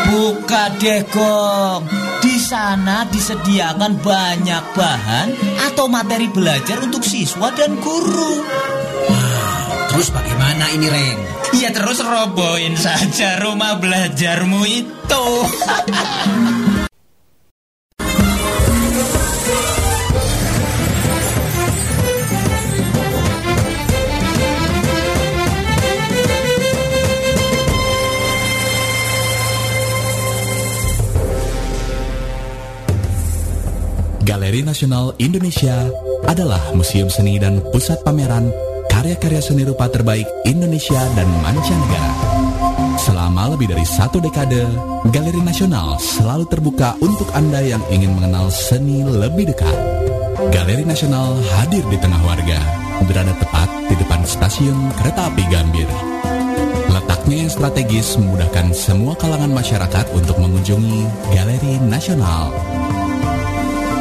buka 0.08 0.72
deh 0.80 1.04
gong. 1.12 1.84
Di 2.24 2.40
sana 2.40 3.04
disediakan 3.04 4.00
banyak 4.00 4.64
bahan 4.72 5.28
atau 5.68 5.92
materi 5.92 6.24
belajar 6.32 6.80
untuk 6.80 7.04
siswa 7.04 7.52
dan 7.52 7.76
guru. 7.84 8.40
Terus 9.94 10.10
bagaimana 10.10 10.74
ini 10.74 10.90
Reng? 10.90 11.18
Ya 11.54 11.70
terus 11.70 12.02
robohin 12.02 12.74
saja 12.74 13.38
rumah 13.46 13.78
belajarmu 13.78 14.66
itu. 14.66 15.26
Galeri 34.26 34.66
Nasional 34.66 35.14
Indonesia 35.22 35.86
adalah 36.26 36.74
museum 36.74 37.06
seni 37.06 37.38
dan 37.38 37.62
pusat 37.70 38.02
pameran 38.02 38.50
karya-karya 38.94 39.42
seni 39.42 39.66
rupa 39.66 39.90
terbaik 39.90 40.22
Indonesia 40.46 41.02
dan 41.18 41.26
mancanegara. 41.42 42.14
Selama 42.94 43.50
lebih 43.50 43.74
dari 43.74 43.82
satu 43.82 44.22
dekade, 44.22 44.62
Galeri 45.10 45.42
Nasional 45.42 45.98
selalu 45.98 46.46
terbuka 46.46 46.94
untuk 47.02 47.26
Anda 47.34 47.58
yang 47.58 47.82
ingin 47.90 48.14
mengenal 48.14 48.54
seni 48.54 49.02
lebih 49.02 49.50
dekat. 49.50 49.74
Galeri 50.54 50.86
Nasional 50.86 51.42
hadir 51.58 51.82
di 51.90 51.98
tengah 51.98 52.22
warga, 52.22 52.62
berada 53.10 53.34
tepat 53.34 53.66
di 53.90 53.98
depan 53.98 54.22
stasiun 54.22 54.78
kereta 55.02 55.26
api 55.26 55.42
Gambir. 55.50 55.90
Letaknya 56.94 57.36
yang 57.44 57.50
strategis 57.50 58.14
memudahkan 58.14 58.70
semua 58.70 59.18
kalangan 59.18 59.50
masyarakat 59.50 60.06
untuk 60.14 60.38
mengunjungi 60.38 61.34
Galeri 61.34 61.82
Nasional. 61.82 62.54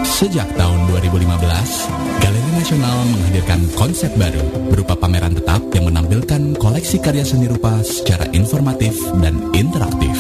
Sejak 0.05 0.45
tahun 0.53 0.85
2015, 0.93 2.22
Nasional 2.53 3.03
menghadirkan 3.09 3.59
konsep 3.75 4.13
baru 4.15 4.39
berupa 4.71 4.95
pameran 4.95 5.35
tetap 5.35 5.59
yang 5.75 5.89
menampilkan 5.89 6.55
koleksi 6.55 7.01
karya 7.01 7.25
seni 7.25 7.49
rupa 7.49 7.81
secara 7.81 8.29
informatif 8.31 8.93
dan 9.19 9.51
interaktif. 9.51 10.15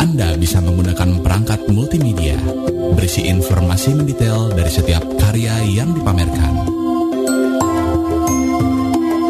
Anda 0.00 0.34
bisa 0.40 0.58
menggunakan 0.58 1.22
perangkat 1.22 1.60
multimedia, 1.70 2.34
berisi 2.98 3.30
informasi 3.30 3.94
mendetail 3.94 4.50
dari 4.50 4.72
setiap 4.72 5.04
karya 5.22 5.62
yang 5.68 5.94
dipamerkan. 5.94 6.66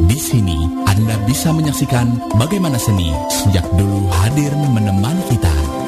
Di 0.09 0.19
sini, 0.19 0.57
Anda 0.88 1.21
bisa 1.29 1.53
menyaksikan 1.53 2.38
bagaimana 2.41 2.81
seni 2.81 3.12
sejak 3.29 3.67
dulu 3.77 4.09
hadir 4.09 4.55
menemani 4.57 5.21
kita. 5.29 5.82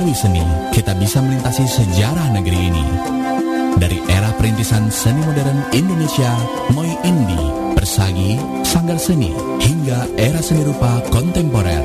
Melalui 0.00 0.16
seni, 0.16 0.40
kita 0.72 0.96
bisa 0.96 1.20
melintasi 1.20 1.60
sejarah 1.68 2.32
negeri 2.32 2.72
ini. 2.72 2.84
Dari 3.76 4.00
era 4.08 4.32
perintisan 4.32 4.88
seni 4.88 5.20
modern 5.20 5.60
Indonesia, 5.76 6.32
Moi 6.72 6.88
Indi, 7.04 7.36
Persagi, 7.76 8.40
Sanggar 8.64 8.96
Seni, 8.96 9.28
hingga 9.60 10.08
era 10.16 10.40
seni 10.40 10.64
rupa 10.64 11.04
kontemporer. 11.12 11.84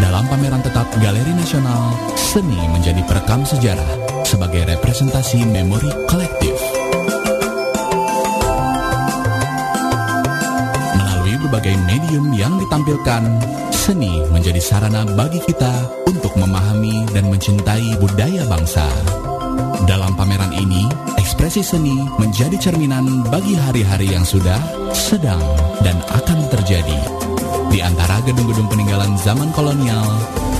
Dalam 0.00 0.24
pameran 0.24 0.64
tetap 0.64 0.88
Galeri 0.96 1.36
Nasional, 1.36 1.92
seni 2.16 2.64
menjadi 2.72 3.04
perekam 3.04 3.44
sejarah 3.44 4.24
sebagai 4.24 4.64
representasi 4.72 5.44
memori 5.44 5.92
kolektif. 6.08 6.56
Melalui 10.96 11.36
berbagai 11.44 11.76
medium 11.92 12.32
yang 12.32 12.56
ditampilkan, 12.56 13.52
seni 13.84 14.24
menjadi 14.32 14.56
sarana 14.64 15.04
bagi 15.12 15.44
kita 15.44 15.68
untuk 16.08 16.32
memahami 16.40 17.04
dan 17.12 17.28
mencintai 17.28 18.00
budaya 18.00 18.48
bangsa. 18.48 18.88
Dalam 19.84 20.16
pameran 20.16 20.56
ini, 20.56 20.88
ekspresi 21.20 21.60
seni 21.60 21.92
menjadi 22.16 22.56
cerminan 22.56 23.28
bagi 23.28 23.52
hari-hari 23.52 24.08
yang 24.08 24.24
sudah, 24.24 24.56
sedang, 24.96 25.36
dan 25.84 26.00
akan 26.16 26.48
terjadi. 26.48 26.96
Di 27.68 27.84
antara 27.84 28.24
gedung-gedung 28.24 28.72
peninggalan 28.72 29.20
zaman 29.20 29.52
kolonial, 29.52 30.08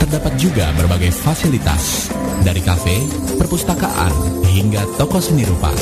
terdapat 0.05 0.37
juga 0.37 0.69
berbagai 0.77 1.09
fasilitas, 1.09 2.13
dari 2.45 2.61
kafe, 2.61 3.09
perpustakaan, 3.41 4.13
hingga 4.53 4.85
toko 5.01 5.17
seni 5.17 5.49
rupa. 5.49 5.73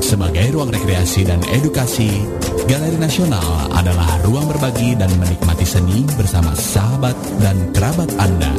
Sebagai 0.00 0.48
ruang 0.56 0.72
rekreasi 0.72 1.28
dan 1.28 1.44
edukasi, 1.44 2.24
Galeri 2.66 2.98
Nasional 2.98 3.70
adalah 3.78 4.18
ruang 4.26 4.50
berbagi 4.50 4.98
dan 4.98 5.06
menikmati 5.22 5.62
seni 5.62 6.02
bersama 6.18 6.50
sahabat 6.50 7.14
dan 7.38 7.54
kerabat 7.70 8.10
Anda. 8.18 8.50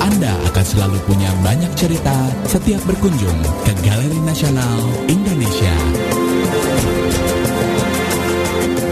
Anda 0.00 0.32
akan 0.48 0.64
selalu 0.64 0.96
punya 1.04 1.28
banyak 1.44 1.68
cerita 1.76 2.16
setiap 2.48 2.80
berkunjung 2.88 3.36
ke 3.68 3.72
Galeri 3.84 4.16
Nasional 4.24 4.80
Indonesia. 5.12 5.76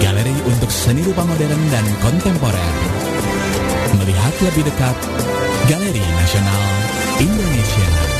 Galeri 0.04 0.36
untuk 0.44 0.68
seni 0.68 1.00
rupa 1.00 1.24
modern 1.24 1.62
dan 1.72 1.86
kontemporer. 2.04 2.74
Melihat 3.96 4.34
lebih 4.44 4.68
dekat, 4.68 4.96
Galeri 5.72 6.04
Nasional 6.20 6.62
Indonesia. 7.24 8.13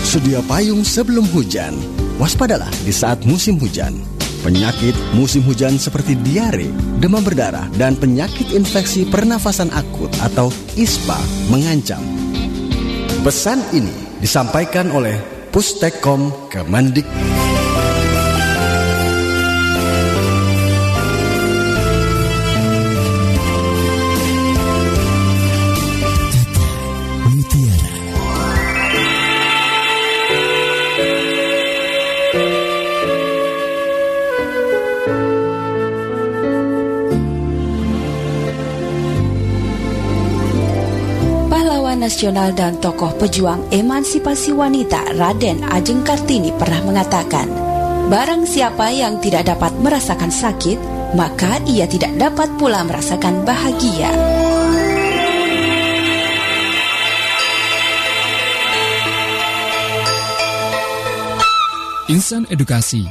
Sedia 0.02 0.44
payung 0.44 0.84
sebelum 0.84 1.24
hujan. 1.32 1.72
Waspadalah 2.20 2.68
di 2.84 2.92
saat 2.92 3.24
musim 3.24 3.56
hujan. 3.56 3.96
Penyakit 4.42 4.98
musim 5.14 5.46
hujan 5.46 5.78
seperti 5.78 6.18
diare, 6.18 6.66
demam 6.98 7.22
berdarah, 7.22 7.70
dan 7.78 7.94
penyakit 7.94 8.50
infeksi 8.50 9.06
pernafasan 9.06 9.70
akut 9.70 10.10
atau 10.18 10.50
ISPA 10.74 11.14
mengancam. 11.46 12.02
Pesan 13.22 13.62
ini 13.70 13.94
disampaikan 14.18 14.90
oleh 14.90 15.14
Pustekom 15.54 16.50
Kemendik. 16.50 17.06
Nasional 42.02 42.50
dan 42.50 42.82
tokoh 42.82 43.14
pejuang 43.14 43.70
emansipasi 43.70 44.50
wanita 44.50 45.14
Raden 45.14 45.62
Ajeng 45.70 46.02
Kartini 46.02 46.50
pernah 46.58 46.82
mengatakan, 46.82 47.46
Barang 48.10 48.42
siapa 48.42 48.90
yang 48.90 49.22
tidak 49.22 49.46
dapat 49.46 49.70
merasakan 49.78 50.34
sakit, 50.34 50.76
maka 51.14 51.62
ia 51.70 51.86
tidak 51.86 52.10
dapat 52.18 52.50
pula 52.58 52.82
merasakan 52.82 53.46
bahagia. 53.46 54.10
Insan 62.10 62.44
edukasi. 62.52 63.06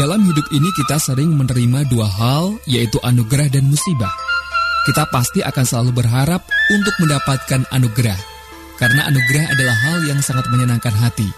Dalam 0.00 0.24
hidup 0.24 0.48
ini 0.54 0.70
kita 0.80 0.96
sering 0.96 1.36
menerima 1.36 1.84
dua 1.92 2.08
hal, 2.08 2.56
yaitu 2.64 2.96
anugerah 3.04 3.52
dan 3.52 3.68
musibah. 3.68 4.23
Kita 4.84 5.08
pasti 5.08 5.40
akan 5.40 5.64
selalu 5.64 6.04
berharap 6.04 6.44
untuk 6.68 6.94
mendapatkan 7.00 7.64
anugerah, 7.72 8.20
karena 8.76 9.08
anugerah 9.08 9.56
adalah 9.56 9.76
hal 9.88 9.98
yang 10.04 10.20
sangat 10.20 10.44
menyenangkan 10.52 10.92
hati. 10.92 11.28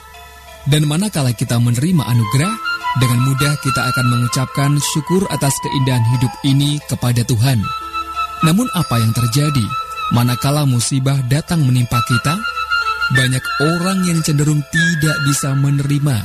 Dan 0.67 0.91
manakala 0.91 1.31
kita 1.31 1.55
menerima 1.63 2.03
anugerah, 2.03 2.55
dengan 2.99 3.21
mudah 3.23 3.55
kita 3.63 3.87
akan 3.93 4.07
mengucapkan 4.11 4.71
syukur 4.81 5.23
atas 5.31 5.55
keindahan 5.63 6.03
hidup 6.17 6.33
ini 6.43 6.83
kepada 6.91 7.23
Tuhan. 7.23 7.63
Namun 8.43 8.67
apa 8.75 8.99
yang 8.99 9.15
terjadi 9.15 9.67
manakala 10.11 10.67
musibah 10.67 11.17
datang 11.31 11.63
menimpa 11.63 12.03
kita? 12.11 12.35
Banyak 13.15 13.45
orang 13.63 14.03
yang 14.11 14.19
cenderung 14.27 14.59
tidak 14.75 15.17
bisa 15.31 15.55
menerima 15.55 16.17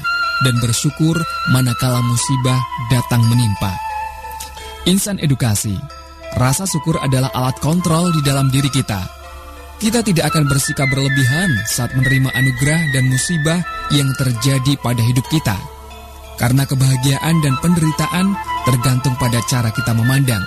dan 0.42 0.56
bersyukur 0.58 1.14
manakala 1.54 2.02
musibah 2.02 2.58
datang 2.90 3.22
menimpa. 3.30 3.78
Insan 4.90 5.22
edukasi, 5.22 5.78
rasa 6.38 6.68
syukur 6.70 7.00
adalah 7.02 7.32
alat 7.34 7.58
kontrol 7.60 8.12
di 8.14 8.22
dalam 8.24 8.48
diri 8.52 8.70
kita. 8.72 9.02
Kita 9.82 10.06
tidak 10.06 10.30
akan 10.30 10.46
bersikap 10.46 10.86
berlebihan 10.94 11.50
saat 11.66 11.90
menerima 11.98 12.30
anugerah 12.38 12.82
dan 12.94 13.10
musibah 13.10 13.60
yang 13.90 14.06
terjadi 14.14 14.78
pada 14.78 15.02
hidup 15.02 15.26
kita. 15.34 15.58
Karena 16.38 16.70
kebahagiaan 16.70 17.42
dan 17.42 17.58
penderitaan 17.62 18.38
tergantung 18.70 19.18
pada 19.18 19.42
cara 19.50 19.74
kita 19.74 19.98
memandang. 19.98 20.46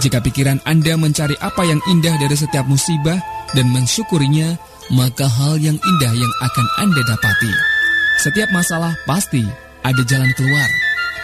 Jika 0.00 0.24
pikiran 0.24 0.64
Anda 0.64 0.96
mencari 0.96 1.36
apa 1.44 1.68
yang 1.68 1.84
indah 1.84 2.16
dari 2.16 2.32
setiap 2.32 2.64
musibah 2.64 3.20
dan 3.52 3.68
mensyukurinya, 3.68 4.56
maka 4.96 5.28
hal 5.28 5.60
yang 5.60 5.76
indah 5.76 6.12
yang 6.16 6.32
akan 6.40 6.66
Anda 6.80 7.00
dapati. 7.12 7.52
Setiap 8.24 8.48
masalah 8.56 8.96
pasti 9.04 9.44
ada 9.84 10.00
jalan 10.08 10.32
keluar, 10.32 10.68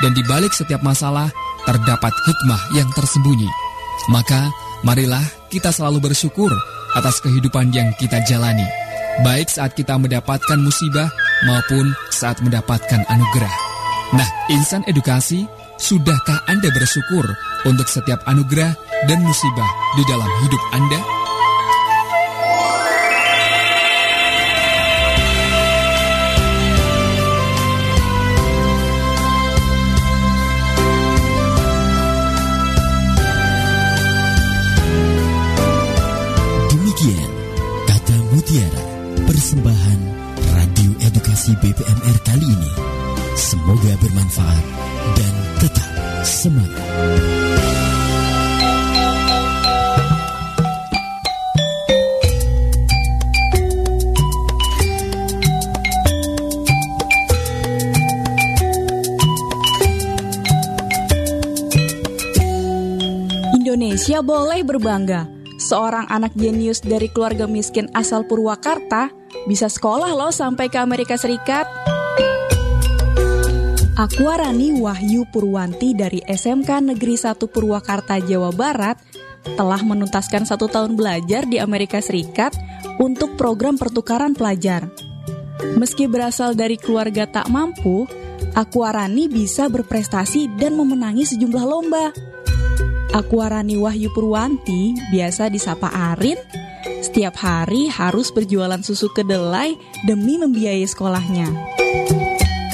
dan 0.05 0.13
di 0.13 0.21
balik 0.29 0.53
setiap 0.53 0.85
masalah 0.85 1.33
terdapat 1.65 2.13
hikmah 2.13 2.63
yang 2.77 2.89
tersembunyi. 2.93 3.68
Maka, 4.07 4.49
marilah 4.87 5.23
kita 5.51 5.75
selalu 5.75 6.11
bersyukur 6.11 6.49
atas 6.95 7.19
kehidupan 7.19 7.75
yang 7.75 7.91
kita 7.99 8.23
jalani, 8.25 8.65
baik 9.27 9.51
saat 9.51 9.75
kita 9.75 9.99
mendapatkan 9.99 10.59
musibah 10.63 11.11
maupun 11.45 11.91
saat 12.15 12.39
mendapatkan 12.39 13.03
anugerah. 13.11 13.55
Nah, 14.15 14.29
insan 14.49 14.87
edukasi, 14.89 15.45
sudahkah 15.77 16.47
Anda 16.49 16.73
bersyukur 16.73 17.27
untuk 17.69 17.91
setiap 17.91 18.25
anugerah 18.25 18.73
dan 19.11 19.21
musibah 19.21 19.69
di 19.99 20.03
dalam 20.09 20.31
hidup 20.47 20.63
Anda? 20.73 21.18
BPMR 41.59 42.17
kali 42.23 42.47
ini. 42.47 42.71
Semoga 43.35 43.93
bermanfaat 43.99 44.65
dan 45.19 45.35
tetap 45.59 45.91
semangat. 46.23 46.87
Indonesia 63.59 64.23
boleh 64.23 64.63
berbangga. 64.63 65.27
Seorang 65.59 66.07
anak 66.07 66.33
jenius 66.39 66.79
dari 66.81 67.11
keluarga 67.11 67.51
miskin 67.51 67.91
asal 67.99 68.23
Purwakarta 68.25 69.11
bisa 69.49 69.73
sekolah 69.73 70.13
loh 70.13 70.29
sampai 70.29 70.69
ke 70.69 70.77
Amerika 70.77 71.17
Serikat. 71.17 71.65
Aquarani 73.99 74.79
Wahyu 74.79 75.27
Purwanti 75.27 75.97
dari 75.97 76.23
SMK 76.23 76.95
Negeri 76.95 77.19
1 77.19 77.35
Purwakarta, 77.51 78.21
Jawa 78.23 78.55
Barat 78.55 79.01
telah 79.57 79.81
menuntaskan 79.83 80.45
satu 80.47 80.71
tahun 80.71 80.95
belajar 80.95 81.49
di 81.49 81.59
Amerika 81.59 81.99
Serikat 81.99 82.55
untuk 83.01 83.35
program 83.35 83.75
pertukaran 83.75 84.37
pelajar. 84.37 84.87
Meski 85.75 86.07
berasal 86.07 86.55
dari 86.55 86.79
keluarga 86.79 87.27
tak 87.27 87.51
mampu, 87.51 88.07
Aquarani 88.55 89.27
bisa 89.27 89.67
berprestasi 89.67 90.47
dan 90.55 90.79
memenangi 90.79 91.27
sejumlah 91.27 91.65
lomba. 91.67 92.15
Aquarani 93.11 93.75
Wahyu 93.81 94.15
Purwanti, 94.15 94.95
biasa 95.11 95.51
disapa 95.51 95.91
Arin, 96.15 96.39
setiap 97.01 97.39
hari 97.39 97.87
harus 97.89 98.35
berjualan 98.35 98.81
susu 98.83 99.11
kedelai 99.15 99.79
demi 100.07 100.39
membiayai 100.39 100.87
sekolahnya. 100.87 101.49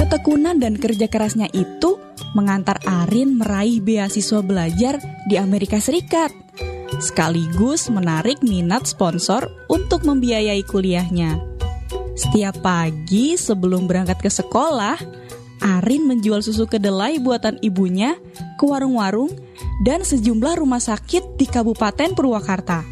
Ketekunan 0.00 0.58
dan 0.58 0.76
kerja 0.76 1.06
kerasnya 1.06 1.48
itu 1.54 1.96
mengantar 2.34 2.82
Arin 2.84 3.38
meraih 3.38 3.78
beasiswa 3.78 4.42
belajar 4.42 4.98
di 5.30 5.38
Amerika 5.38 5.78
Serikat, 5.78 6.34
sekaligus 6.98 7.88
menarik 7.88 8.42
minat 8.42 8.90
sponsor 8.90 9.46
untuk 9.70 10.02
membiayai 10.02 10.66
kuliahnya. 10.66 11.38
Setiap 12.14 12.62
pagi 12.62 13.34
sebelum 13.38 13.86
berangkat 13.86 14.18
ke 14.22 14.30
sekolah, 14.30 14.98
Arin 15.64 16.04
menjual 16.04 16.44
susu 16.44 16.68
kedelai 16.68 17.16
buatan 17.22 17.56
ibunya 17.64 18.18
ke 18.60 18.64
warung-warung 18.66 19.32
dan 19.86 20.04
sejumlah 20.04 20.60
rumah 20.60 20.82
sakit 20.82 21.40
di 21.40 21.46
Kabupaten 21.48 22.12
Purwakarta. 22.12 22.84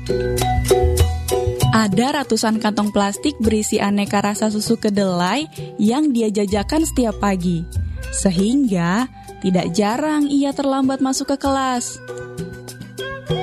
Ada 1.73 2.21
ratusan 2.21 2.61
kantong 2.61 2.93
plastik 2.93 3.41
berisi 3.41 3.81
aneka 3.81 4.21
rasa 4.21 4.53
susu 4.53 4.77
kedelai 4.77 5.49
yang 5.81 6.13
dia 6.13 6.29
jajakan 6.29 6.85
setiap 6.85 7.17
pagi. 7.17 7.65
Sehingga 8.13 9.09
tidak 9.41 9.73
jarang 9.73 10.29
ia 10.29 10.53
terlambat 10.53 11.01
masuk 11.01 11.33
ke 11.33 11.41
kelas. 11.41 11.97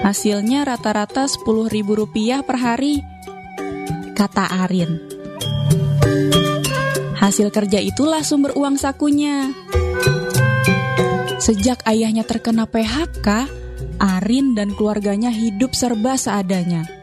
Hasilnya 0.05 0.61
rata-rata 0.61 1.25
Rp10.000 1.25 2.45
per 2.45 2.57
hari, 2.61 3.01
kata 4.13 4.45
Arin. 4.61 5.01
Hasil 7.17 7.49
kerja 7.49 7.82
itulah 7.82 8.21
sumber 8.21 8.53
uang 8.53 8.77
sakunya. 8.77 9.49
Sejak 11.41 11.82
ayahnya 11.89 12.21
terkena 12.30 12.69
PHK, 12.69 13.49
Arin 13.97 14.53
dan 14.53 14.77
keluarganya 14.77 15.34
hidup 15.34 15.73
serba 15.73 16.13
seadanya. 16.13 16.98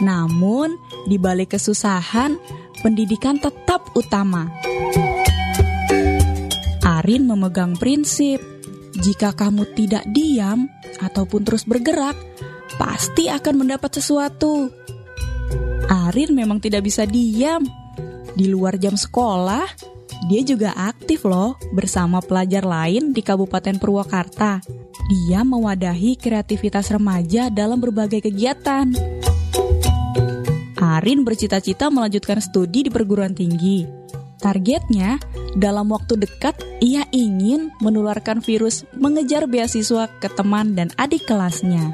Namun, 0.00 0.80
di 1.04 1.20
balik 1.20 1.56
kesusahan, 1.56 2.40
pendidikan 2.80 3.36
tetap 3.36 3.92
utama. 3.92 4.48
Arin 6.80 7.28
memegang 7.28 7.76
prinsip, 7.76 8.40
jika 8.96 9.32
kamu 9.32 9.68
tidak 9.76 10.04
diam 10.12 10.68
ataupun 11.00 11.44
terus 11.44 11.64
bergerak, 11.64 12.16
pasti 12.76 13.28
akan 13.28 13.64
mendapat 13.64 14.00
sesuatu. 14.00 14.68
Arin 15.88 16.36
memang 16.36 16.60
tidak 16.60 16.84
bisa 16.84 17.08
diam. 17.08 17.64
Di 18.36 18.46
luar 18.46 18.78
jam 18.78 18.94
sekolah, 18.94 19.66
dia 20.28 20.40
juga 20.44 20.76
aktif 20.76 21.24
loh 21.24 21.56
bersama 21.72 22.20
pelajar 22.20 22.62
lain 22.62 23.16
di 23.16 23.24
Kabupaten 23.24 23.80
Purwakarta. 23.80 24.60
Dia 25.10 25.42
mewadahi 25.42 26.14
kreativitas 26.14 26.92
remaja 26.94 27.50
dalam 27.50 27.82
berbagai 27.82 28.22
kegiatan. 28.22 28.92
Arin 30.80 31.28
bercita-cita 31.28 31.92
melanjutkan 31.92 32.40
studi 32.40 32.88
di 32.88 32.90
perguruan 32.90 33.36
tinggi. 33.36 33.84
Targetnya, 34.40 35.20
dalam 35.52 35.92
waktu 35.92 36.16
dekat 36.16 36.56
ia 36.80 37.04
ingin 37.12 37.68
menularkan 37.84 38.40
virus 38.40 38.88
mengejar 38.96 39.44
beasiswa 39.44 40.08
ke 40.16 40.32
teman 40.32 40.72
dan 40.72 40.88
adik 40.96 41.28
kelasnya. 41.28 41.92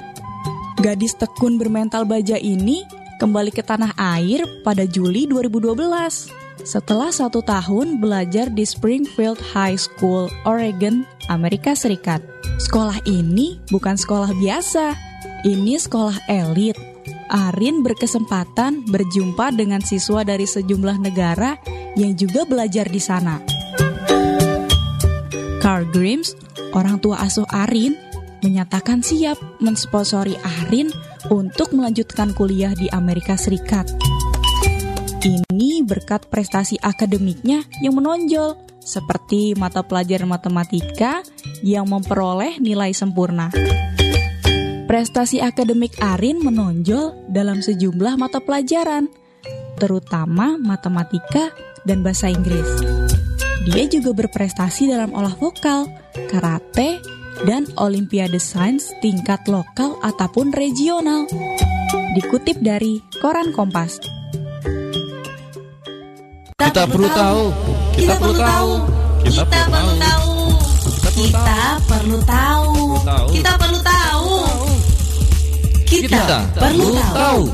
Gadis 0.78 1.18
tekun 1.18 1.58
bermental 1.58 2.06
baja 2.06 2.38
ini 2.38 2.86
kembali 3.18 3.50
ke 3.50 3.66
tanah 3.66 3.98
air 3.98 4.46
pada 4.62 4.86
Juli 4.86 5.26
2012 5.26 6.46
setelah 6.62 7.10
satu 7.10 7.42
tahun 7.42 7.98
belajar 7.98 8.46
di 8.54 8.62
Springfield 8.62 9.42
High 9.42 9.78
School, 9.78 10.30
Oregon, 10.46 11.02
Amerika 11.26 11.74
Serikat. 11.74 12.22
Sekolah 12.62 13.02
ini 13.10 13.58
bukan 13.68 13.98
sekolah 13.98 14.30
biasa, 14.38 14.94
ini 15.42 15.74
sekolah 15.74 16.30
elit. 16.30 16.95
Arin 17.26 17.82
berkesempatan 17.82 18.86
berjumpa 18.86 19.50
dengan 19.54 19.82
siswa 19.82 20.22
dari 20.22 20.46
sejumlah 20.46 21.02
negara 21.02 21.58
yang 21.98 22.14
juga 22.14 22.46
belajar 22.46 22.86
di 22.86 23.02
sana. 23.02 23.42
Carl 25.58 25.88
Grimes, 25.90 26.38
orang 26.70 27.02
tua 27.02 27.18
asuh 27.26 27.48
Arin, 27.50 27.98
menyatakan 28.46 29.02
siap 29.02 29.34
mensponsori 29.58 30.38
Arin 30.62 30.92
untuk 31.32 31.74
melanjutkan 31.74 32.30
kuliah 32.30 32.70
di 32.70 32.86
Amerika 32.94 33.34
Serikat. 33.34 33.90
Ini 35.26 35.82
berkat 35.82 36.30
prestasi 36.30 36.78
akademiknya 36.78 37.66
yang 37.82 37.98
menonjol, 37.98 38.54
seperti 38.78 39.58
mata 39.58 39.82
pelajaran 39.82 40.30
matematika 40.30 41.26
yang 41.66 41.90
memperoleh 41.90 42.62
nilai 42.62 42.94
sempurna. 42.94 43.50
Prestasi 44.86 45.42
akademik 45.42 45.98
Arin 45.98 46.38
menonjol 46.38 47.26
dalam 47.26 47.58
sejumlah 47.58 48.14
mata 48.14 48.38
pelajaran, 48.38 49.10
terutama 49.82 50.54
matematika 50.62 51.50
dan 51.82 52.06
bahasa 52.06 52.30
Inggris. 52.30 52.70
Dia 53.66 53.90
juga 53.90 54.14
berprestasi 54.14 54.86
dalam 54.86 55.10
olah 55.10 55.34
vokal, 55.34 55.90
karate, 56.30 57.02
dan 57.42 57.66
olimpiade 57.82 58.38
sains 58.38 58.94
tingkat 59.02 59.42
lokal 59.50 59.98
ataupun 60.06 60.54
regional. 60.54 61.26
Dikutip 62.14 62.62
dari 62.62 63.02
Koran 63.18 63.50
Kompas. 63.50 63.98
Kita 66.62 66.86
perlu 66.86 67.10
tahu. 67.10 67.42
Kita 67.98 68.14
perlu 68.22 68.34
tahu. 68.38 68.70
Kita 69.26 69.42
perlu 69.50 69.90
tahu. 69.98 70.30
Kita 70.86 71.70
perlu 71.90 72.18
tahu. 72.22 72.70
Kita 73.34 73.52
perlu 73.58 73.58
tahu. 73.58 73.65
Kita 75.86 76.50
perlu 76.58 76.98
tahu. 77.14 77.46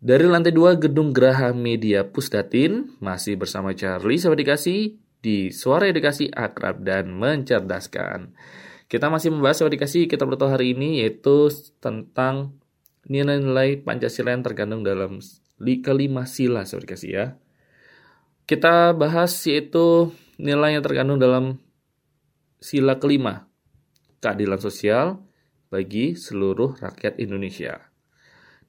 Dari 0.00 0.24
lantai 0.24 0.56
2 0.56 0.88
Gedung 0.88 1.12
Geraha 1.12 1.52
Media 1.52 2.00
Pusdatin, 2.00 2.96
masih 2.96 3.36
bersama 3.36 3.76
Charlie 3.76 4.16
Sahabat 4.16 4.40
Dikasih 4.40 4.96
di 5.20 5.52
Suara 5.52 5.92
Edukasi 5.92 6.32
Akrab 6.32 6.80
dan 6.80 7.12
Mencerdaskan. 7.12 8.32
Kita 8.88 9.12
masih 9.12 9.36
membahas 9.36 9.60
Sahabat 9.60 9.76
Dikasih 9.76 10.08
kita 10.08 10.24
perlu 10.24 10.40
tahu 10.40 10.48
hari 10.48 10.72
ini 10.72 11.04
yaitu 11.04 11.52
tentang 11.84 12.56
nilai-nilai 13.04 13.84
Pancasila 13.84 14.32
yang 14.32 14.40
terkandung 14.40 14.80
dalam 14.80 15.20
kelima 15.60 16.24
sila 16.24 16.64
Sahabat 16.64 16.88
Dikasih 16.88 17.10
ya. 17.12 17.36
Kita 18.48 18.96
bahas 18.96 19.36
yaitu 19.44 20.08
nilai 20.40 20.72
yang 20.72 20.80
terkandung 20.80 21.20
dalam 21.20 21.60
sila 22.64 22.96
kelima, 22.96 23.51
keadilan 24.22 24.62
sosial 24.62 25.18
bagi 25.66 26.14
seluruh 26.14 26.78
rakyat 26.78 27.18
Indonesia. 27.18 27.90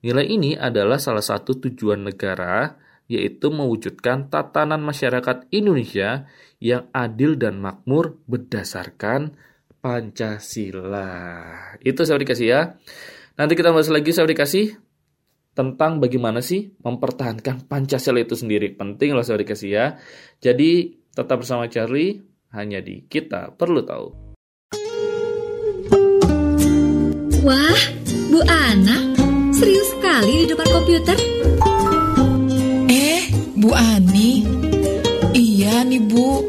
Nilai 0.04 0.26
ini 0.28 0.52
adalah 0.58 1.00
salah 1.00 1.24
satu 1.24 1.56
tujuan 1.64 2.04
negara, 2.04 2.76
yaitu 3.08 3.54
mewujudkan 3.54 4.28
tatanan 4.28 4.84
masyarakat 4.84 5.48
Indonesia 5.54 6.28
yang 6.60 6.90
adil 6.92 7.40
dan 7.40 7.62
makmur 7.62 8.20
berdasarkan 8.28 9.38
Pancasila. 9.80 11.08
Itu 11.84 12.04
saya 12.04 12.20
dikasih 12.20 12.48
ya. 12.48 12.76
Nanti 13.36 13.54
kita 13.56 13.72
bahas 13.72 13.92
lagi 13.92 14.16
saya 14.16 14.28
dikasih 14.28 14.76
tentang 15.54 16.00
bagaimana 16.00 16.40
sih 16.40 16.72
mempertahankan 16.80 17.68
Pancasila 17.68 18.20
itu 18.20 18.36
sendiri. 18.36 18.72
Penting 18.76 19.12
loh 19.12 19.24
saya 19.24 19.40
dikasih 19.44 19.70
ya. 19.72 20.00
Jadi 20.40 21.00
tetap 21.12 21.44
bersama 21.44 21.68
Charlie 21.68 22.24
hanya 22.56 22.80
di 22.80 23.04
Kita 23.08 23.52
Perlu 23.56 23.84
Tahu. 23.84 24.23
Wah, 27.44 27.76
Bu 28.32 28.40
Ana, 28.48 29.04
serius 29.52 29.92
sekali 29.92 30.48
di 30.48 30.56
depan 30.56 30.64
komputer? 30.64 31.20
Eh, 32.88 33.24
Bu 33.60 33.76
Ani. 33.76 34.48
Iya 35.36 35.84
nih 35.84 36.00
Bu, 36.08 36.40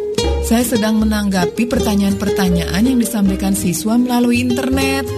saya 0.46 0.62
sedang 0.62 1.02
menanggapi 1.02 1.66
pertanyaan-pertanyaan 1.66 2.78
yang 2.86 3.02
disampaikan 3.02 3.58
siswa 3.58 3.98
melalui 3.98 4.46
internet. 4.46 5.10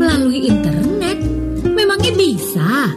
Melalui 0.00 0.48
internet? 0.48 1.20
Memangnya 1.68 2.16
bisa? 2.16 2.88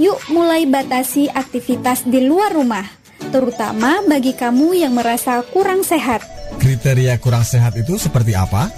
Yuk 0.00 0.16
mulai 0.32 0.64
batasi 0.64 1.28
aktivitas 1.28 2.08
di 2.08 2.24
luar 2.24 2.56
rumah, 2.56 2.80
terutama 3.28 4.00
bagi 4.08 4.32
kamu 4.32 4.72
yang 4.72 4.96
merasa 4.96 5.36
kurang 5.52 5.84
sehat. 5.84 6.24
Kriteria 6.56 7.20
kurang 7.20 7.44
sehat 7.44 7.76
itu 7.76 8.00
seperti 8.00 8.32
apa? 8.32 8.72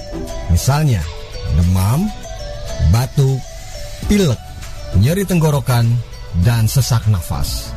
Misalnya, 0.50 1.07
demam, 1.55 2.02
batuk, 2.90 3.38
pilek, 4.11 4.42
nyeri 4.98 5.22
tenggorokan, 5.22 5.86
dan 6.42 6.66
sesak 6.66 7.07
nafas. 7.07 7.70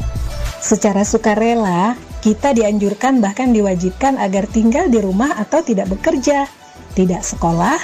Secara 0.65 1.05
sukarela, 1.05 1.93
kita 2.25 2.57
dianjurkan 2.57 3.21
bahkan 3.21 3.53
diwajibkan 3.53 4.17
agar 4.17 4.49
tinggal 4.49 4.89
di 4.89 4.97
rumah 4.97 5.38
atau 5.38 5.61
tidak 5.61 5.93
bekerja, 5.93 6.57
tidak 6.98 7.22
sekolah, 7.22 7.78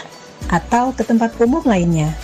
atau 0.49 0.89
ke 0.97 1.05
tempat 1.05 1.37
umum 1.37 1.61
lainnya 1.61 2.17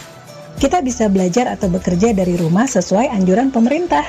kita 0.60 0.84
bisa 0.84 1.08
belajar 1.08 1.48
atau 1.48 1.72
bekerja 1.72 2.12
dari 2.12 2.36
rumah 2.36 2.68
sesuai 2.68 3.08
anjuran 3.16 3.50
pemerintah. 3.50 4.04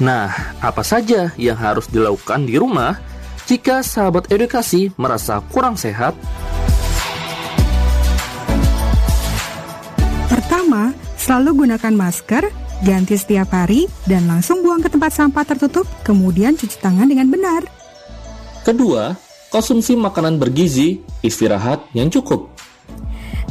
Nah, 0.00 0.32
apa 0.56 0.80
saja 0.80 1.28
yang 1.36 1.60
harus 1.60 1.84
dilakukan 1.92 2.48
di 2.48 2.56
rumah 2.56 2.96
jika 3.44 3.84
sahabat 3.84 4.32
edukasi 4.32 4.88
merasa 4.96 5.44
kurang 5.52 5.76
sehat? 5.76 6.16
Pertama, 10.32 10.96
selalu 11.20 11.68
gunakan 11.68 11.92
masker, 11.92 12.48
ganti 12.80 13.20
setiap 13.20 13.52
hari, 13.52 13.84
dan 14.08 14.24
langsung 14.24 14.64
buang 14.64 14.80
ke 14.80 14.88
tempat 14.88 15.12
sampah 15.12 15.44
tertutup, 15.44 15.84
kemudian 16.00 16.56
cuci 16.56 16.80
tangan 16.80 17.04
dengan 17.04 17.28
benar. 17.28 17.68
Kedua, 18.64 19.12
konsumsi 19.50 19.98
makanan 19.98 20.38
bergizi, 20.38 21.02
istirahat 21.20 21.82
yang 21.92 22.08
cukup. 22.08 22.48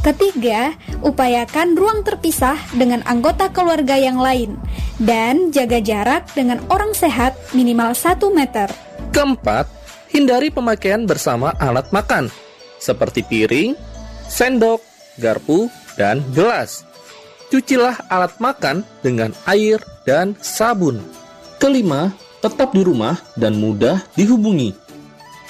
Ketiga, 0.00 0.72
upayakan 1.04 1.76
ruang 1.76 2.00
terpisah 2.00 2.56
dengan 2.72 3.04
anggota 3.04 3.52
keluarga 3.52 4.00
yang 4.00 4.16
lain 4.16 4.56
dan 4.96 5.52
jaga 5.52 5.76
jarak 5.76 6.24
dengan 6.32 6.64
orang 6.72 6.96
sehat 6.96 7.36
minimal 7.52 7.92
1 7.92 8.16
meter. 8.32 8.72
Keempat, 9.12 9.68
hindari 10.08 10.48
pemakaian 10.48 11.04
bersama 11.04 11.52
alat 11.60 11.92
makan 11.92 12.32
seperti 12.80 13.20
piring, 13.20 13.76
sendok, 14.24 14.80
garpu, 15.20 15.68
dan 16.00 16.24
gelas. 16.32 16.88
Cucilah 17.52 18.00
alat 18.08 18.32
makan 18.40 18.80
dengan 19.04 19.36
air 19.44 19.84
dan 20.08 20.32
sabun. 20.40 21.04
Kelima, 21.60 22.08
tetap 22.40 22.72
di 22.72 22.80
rumah 22.80 23.20
dan 23.36 23.60
mudah 23.60 24.00
dihubungi. 24.16 24.72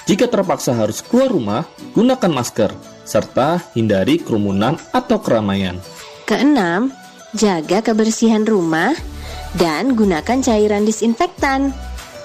Jika 0.08 0.26
terpaksa 0.30 0.72
harus 0.72 1.04
keluar 1.04 1.28
rumah, 1.32 1.62
gunakan 1.92 2.30
masker 2.32 2.72
serta 3.04 3.60
hindari 3.74 4.22
kerumunan 4.22 4.78
atau 4.94 5.18
keramaian. 5.18 5.76
Keenam, 6.24 6.94
jaga 7.34 7.82
kebersihan 7.82 8.46
rumah 8.46 8.94
dan 9.58 9.98
gunakan 9.98 10.38
cairan 10.38 10.86
disinfektan. 10.86 11.74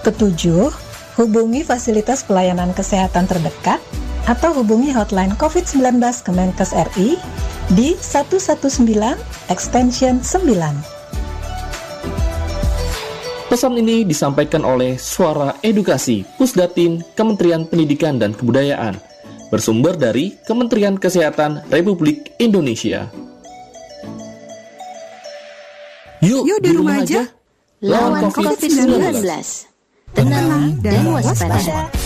Ketujuh, 0.05 0.69
hubungi 1.17 1.65
fasilitas 1.65 2.21
pelayanan 2.21 2.71
kesehatan 2.77 3.25
terdekat 3.25 3.81
atau 4.29 4.61
hubungi 4.61 4.93
hotline 4.93 5.33
COVID-19 5.37 6.01
Kemenkes 6.25 6.73
RI 6.93 7.17
di 7.73 7.97
119 7.97 8.85
extension 9.49 10.21
9. 10.21 10.94
Pesan 13.45 13.77
ini 13.77 14.01
disampaikan 14.01 14.65
oleh 14.65 14.97
Suara 14.97 15.53
Edukasi 15.61 16.25
Pusdatin 16.33 17.05
Kementerian 17.13 17.61
Pendidikan 17.69 18.17
dan 18.17 18.33
Kebudayaan 18.33 18.97
bersumber 19.53 19.93
dari 19.93 20.33
Kementerian 20.49 20.97
Kesehatan 20.97 21.61
Republik 21.69 22.33
Indonesia. 22.41 23.05
Yuk, 26.25 26.41
Yuk 26.41 26.59
di 26.59 26.71
rumah 26.73 27.05
aja. 27.05 27.21
Lawan 27.85 28.33
COVID-19. 28.33 29.21
Tenang 30.17 30.81
dan 30.81 31.05
waspada. 31.13 32.04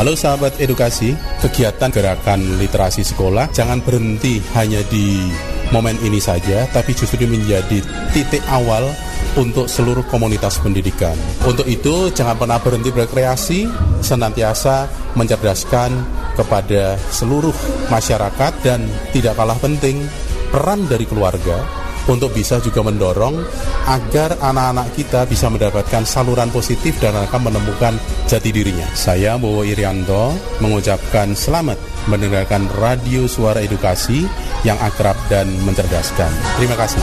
Halo 0.00 0.16
sahabat 0.16 0.56
edukasi, 0.56 1.12
kegiatan 1.44 1.92
gerakan 1.92 2.40
literasi 2.56 3.04
sekolah 3.04 3.52
jangan 3.52 3.84
berhenti 3.84 4.40
hanya 4.56 4.80
di 4.88 5.28
momen 5.76 5.92
ini 6.00 6.16
saja, 6.16 6.64
tapi 6.72 6.96
justru 6.96 7.28
menjadi 7.28 7.84
titik 8.08 8.40
awal 8.48 8.88
untuk 9.36 9.68
seluruh 9.68 10.00
komunitas 10.08 10.56
pendidikan. 10.64 11.12
Untuk 11.44 11.68
itu, 11.68 12.08
jangan 12.16 12.32
pernah 12.40 12.56
berhenti 12.56 12.88
berkreasi, 12.88 13.68
senantiasa 14.00 14.88
mencerdaskan 15.20 15.92
kepada 16.32 16.96
seluruh 17.12 17.52
masyarakat 17.92 18.52
dan 18.64 18.80
tidak 19.12 19.36
kalah 19.36 19.60
penting 19.60 20.00
peran 20.48 20.88
dari 20.88 21.04
keluarga 21.04 21.60
untuk 22.08 22.32
bisa 22.32 22.62
juga 22.62 22.80
mendorong 22.86 23.42
agar 23.90 24.38
anak-anak 24.40 24.88
kita 24.96 25.26
bisa 25.28 25.50
mendapatkan 25.52 26.06
saluran 26.06 26.48
positif 26.48 26.96
dan 27.02 27.16
akan 27.16 27.52
menemukan 27.52 27.98
jati 28.30 28.54
dirinya. 28.54 28.86
Saya 28.96 29.36
Bowo 29.36 29.66
Irianto 29.66 30.32
mengucapkan 30.62 31.34
selamat 31.36 31.76
mendengarkan 32.08 32.70
radio 32.80 33.28
suara 33.28 33.60
edukasi 33.60 34.24
yang 34.64 34.78
akrab 34.80 35.16
dan 35.28 35.50
mencerdaskan. 35.66 36.30
Terima 36.56 36.76
kasih. 36.78 37.02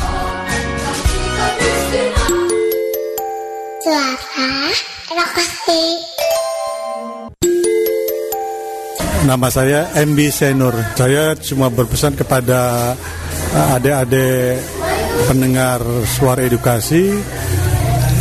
Suara 3.83 4.71
edukasi. 5.13 5.81
Nama 9.27 9.47
saya 9.51 9.91
MB 9.91 10.19
Senur. 10.31 10.71
Saya 10.95 11.35
cuma 11.35 11.67
berpesan 11.67 12.15
kepada 12.15 12.95
adik-adik 13.75 14.76
pendengar 15.25 15.81
suara 16.05 16.45
edukasi 16.45 17.09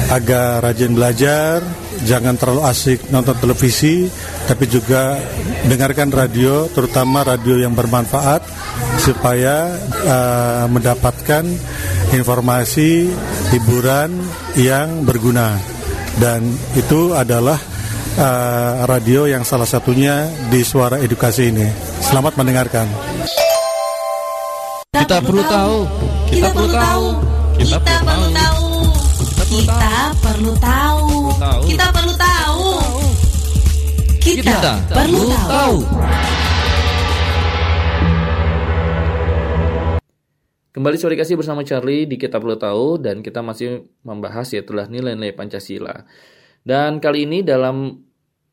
agar 0.09 0.63
rajin 0.63 0.95
belajar, 0.95 1.61
jangan 2.07 2.39
terlalu 2.39 2.63
asik 2.71 3.11
nonton 3.11 3.35
televisi, 3.37 4.07
tapi 4.47 4.71
juga 4.71 5.19
dengarkan 5.67 6.15
radio, 6.15 6.71
terutama 6.71 7.27
radio 7.27 7.59
yang 7.59 7.75
bermanfaat 7.75 8.43
supaya 9.03 9.75
uh, 10.07 10.65
mendapatkan 10.71 11.45
informasi 12.15 13.11
hiburan 13.51 14.15
yang 14.55 15.03
berguna. 15.03 15.59
Dan 16.17 16.49
itu 16.79 17.13
adalah 17.13 17.61
uh, 18.17 18.89
radio 18.89 19.29
yang 19.29 19.45
salah 19.45 19.69
satunya 19.69 20.31
di 20.49 20.65
Suara 20.65 21.03
Edukasi 21.03 21.53
ini. 21.53 21.69
Selamat 22.01 22.39
mendengarkan. 22.41 22.89
Kita 25.07 25.23
perlu 25.23 25.39
tahu. 25.47 25.79
Kita 26.27 26.49
perlu 26.51 26.67
tahu. 26.75 27.07
Kita 27.63 27.79
perlu 27.79 28.27
tahu. 28.35 28.67
Kita 29.47 29.95
perlu 30.19 30.53
tahu. 30.59 31.07
Kita 31.63 31.87
perlu 31.95 32.15
tahu. 32.19 32.67
Kita 34.19 34.73
perlu 34.91 35.23
tahu. 35.31 35.77
Kembali 40.75 40.97
sore 40.99 41.15
kasih 41.15 41.39
bersama 41.39 41.63
Charlie 41.63 42.11
di 42.11 42.19
Kita 42.19 42.43
Perlu 42.43 42.59
Tahu 42.59 42.99
dan 42.99 43.23
kita 43.23 43.47
masih 43.47 43.87
membahas 44.03 44.51
yaitulah 44.59 44.91
nilai-nilai 44.91 45.39
Pancasila. 45.39 46.03
Dan 46.67 46.99
kali 46.99 47.31
ini 47.31 47.47
dalam 47.47 47.95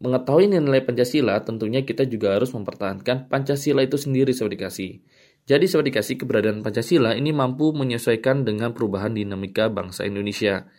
mengetahui 0.05 0.53
nilai 0.53 0.85
Pancasila 0.85 1.41
tentunya 1.41 1.81
kita 1.81 2.05
juga 2.05 2.37
harus 2.37 2.53
mempertahankan 2.53 3.25
Pancasila 3.25 3.81
itu 3.81 3.97
sendiri 3.97 4.37
sobat 4.37 4.53
dikasih. 4.53 5.01
Jadi 5.43 5.67
sobat 5.67 5.91
dikasih 5.91 6.15
keberadaan 6.23 6.63
Pancasila 6.63 7.11
ini 7.19 7.35
mampu 7.35 7.75
menyesuaikan 7.75 8.47
dengan 8.47 8.71
perubahan 8.71 9.11
dinamika 9.11 9.67
bangsa 9.67 10.07
Indonesia. 10.07 10.71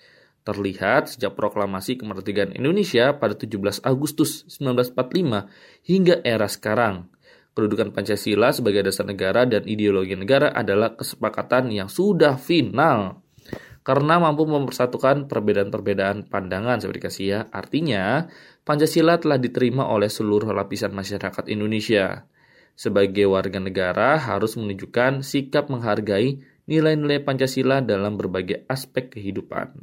Terlihat 0.45 1.17
sejak 1.17 1.37
proklamasi 1.37 2.01
kemerdekaan 2.01 2.53
Indonesia 2.57 3.17
pada 3.17 3.37
17 3.37 3.85
Agustus 3.85 4.45
1945 4.49 5.49
hingga 5.85 6.21
era 6.25 6.49
sekarang. 6.49 7.09
Kedudukan 7.53 7.93
Pancasila 7.93 8.51
sebagai 8.57 8.89
dasar 8.89 9.05
negara 9.05 9.45
dan 9.45 9.69
ideologi 9.69 10.17
negara 10.17 10.53
adalah 10.53 10.97
kesepakatan 10.97 11.71
yang 11.71 11.89
sudah 11.93 12.41
final 12.41 13.25
karena 13.85 14.17
mampu 14.17 14.49
mempersatukan 14.49 15.29
perbedaan-perbedaan 15.29 16.33
pandangan 16.33 16.81
seperti 16.81 17.01
kasih 17.05 17.27
ya. 17.29 17.41
Artinya, 17.53 18.27
Pancasila 18.65 19.21
telah 19.21 19.37
diterima 19.37 19.85
oleh 19.93 20.09
seluruh 20.09 20.51
lapisan 20.57 20.97
masyarakat 20.97 21.53
Indonesia. 21.53 22.25
Sebagai 22.75 23.31
warga 23.31 23.63
negara 23.63 24.19
harus 24.19 24.59
menunjukkan 24.59 25.23
sikap 25.23 25.71
menghargai 25.71 26.43
nilai-nilai 26.67 27.23
Pancasila 27.23 27.79
dalam 27.79 28.19
berbagai 28.19 28.67
aspek 28.67 29.15
kehidupan. 29.15 29.79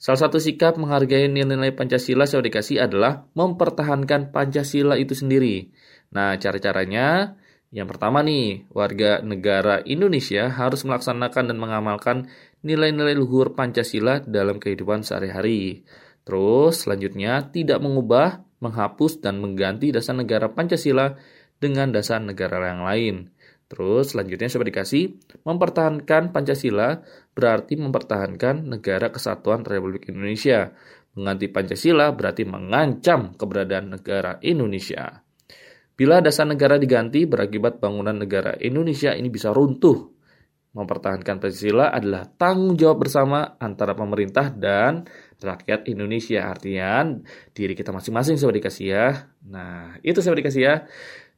Salah 0.00 0.20
satu 0.26 0.40
sikap 0.42 0.80
menghargai 0.80 1.30
nilai-nilai 1.30 1.76
Pancasila 1.76 2.26
saya 2.26 2.42
dikasih 2.42 2.82
adalah 2.82 3.28
mempertahankan 3.36 4.32
Pancasila 4.32 4.96
itu 4.96 5.12
sendiri. 5.12 5.70
Nah, 6.10 6.34
cara-caranya 6.40 7.38
yang 7.70 7.86
pertama 7.86 8.18
nih, 8.26 8.66
warga 8.74 9.22
negara 9.22 9.78
Indonesia 9.86 10.50
harus 10.50 10.82
melaksanakan 10.82 11.54
dan 11.54 11.58
mengamalkan 11.62 12.26
nilai-nilai 12.66 13.14
luhur 13.14 13.54
Pancasila 13.54 14.18
dalam 14.26 14.58
kehidupan 14.58 15.06
sehari-hari. 15.06 15.86
Terus, 16.26 16.82
selanjutnya, 16.82 17.46
tidak 17.54 17.78
mengubah, 17.78 18.42
menghapus, 18.58 19.22
dan 19.22 19.38
mengganti 19.38 19.94
dasar 19.94 20.18
negara 20.18 20.50
Pancasila 20.50 21.14
dengan 21.60 21.92
dasar 21.92 22.18
negara 22.24 22.72
yang 22.72 22.82
lain. 22.82 23.16
Terus, 23.70 24.16
selanjutnya 24.16 24.50
saya 24.50 24.66
dikasih, 24.66 25.14
mempertahankan 25.46 26.34
Pancasila 26.34 27.06
berarti 27.38 27.78
mempertahankan 27.78 28.66
negara 28.66 29.14
kesatuan 29.14 29.62
Republik 29.62 30.10
Indonesia. 30.10 30.74
Mengganti 31.14 31.46
Pancasila 31.46 32.10
berarti 32.10 32.42
mengancam 32.42 33.38
keberadaan 33.38 33.94
negara 33.94 34.42
Indonesia. 34.42 35.22
Bila 35.94 36.18
dasar 36.18 36.48
negara 36.50 36.80
diganti 36.80 37.28
berakibat 37.28 37.78
bangunan 37.78 38.16
negara 38.16 38.56
Indonesia 38.58 39.14
ini 39.14 39.30
bisa 39.30 39.54
runtuh. 39.54 40.18
Mempertahankan 40.70 41.42
Pancasila 41.42 41.90
adalah 41.90 42.26
tanggung 42.26 42.78
jawab 42.78 43.06
bersama 43.06 43.58
antara 43.58 43.94
pemerintah 43.94 44.54
dan 44.54 45.06
rakyat 45.42 45.86
Indonesia. 45.90 46.46
Artinya 46.46 47.06
diri 47.54 47.74
kita 47.74 47.90
masing-masing 47.90 48.38
saya 48.38 48.54
dikasih 48.54 48.86
ya. 48.86 49.06
Nah, 49.50 49.98
itu 50.02 50.22
saya 50.22 50.38
dikasih 50.38 50.62
ya. 50.62 50.74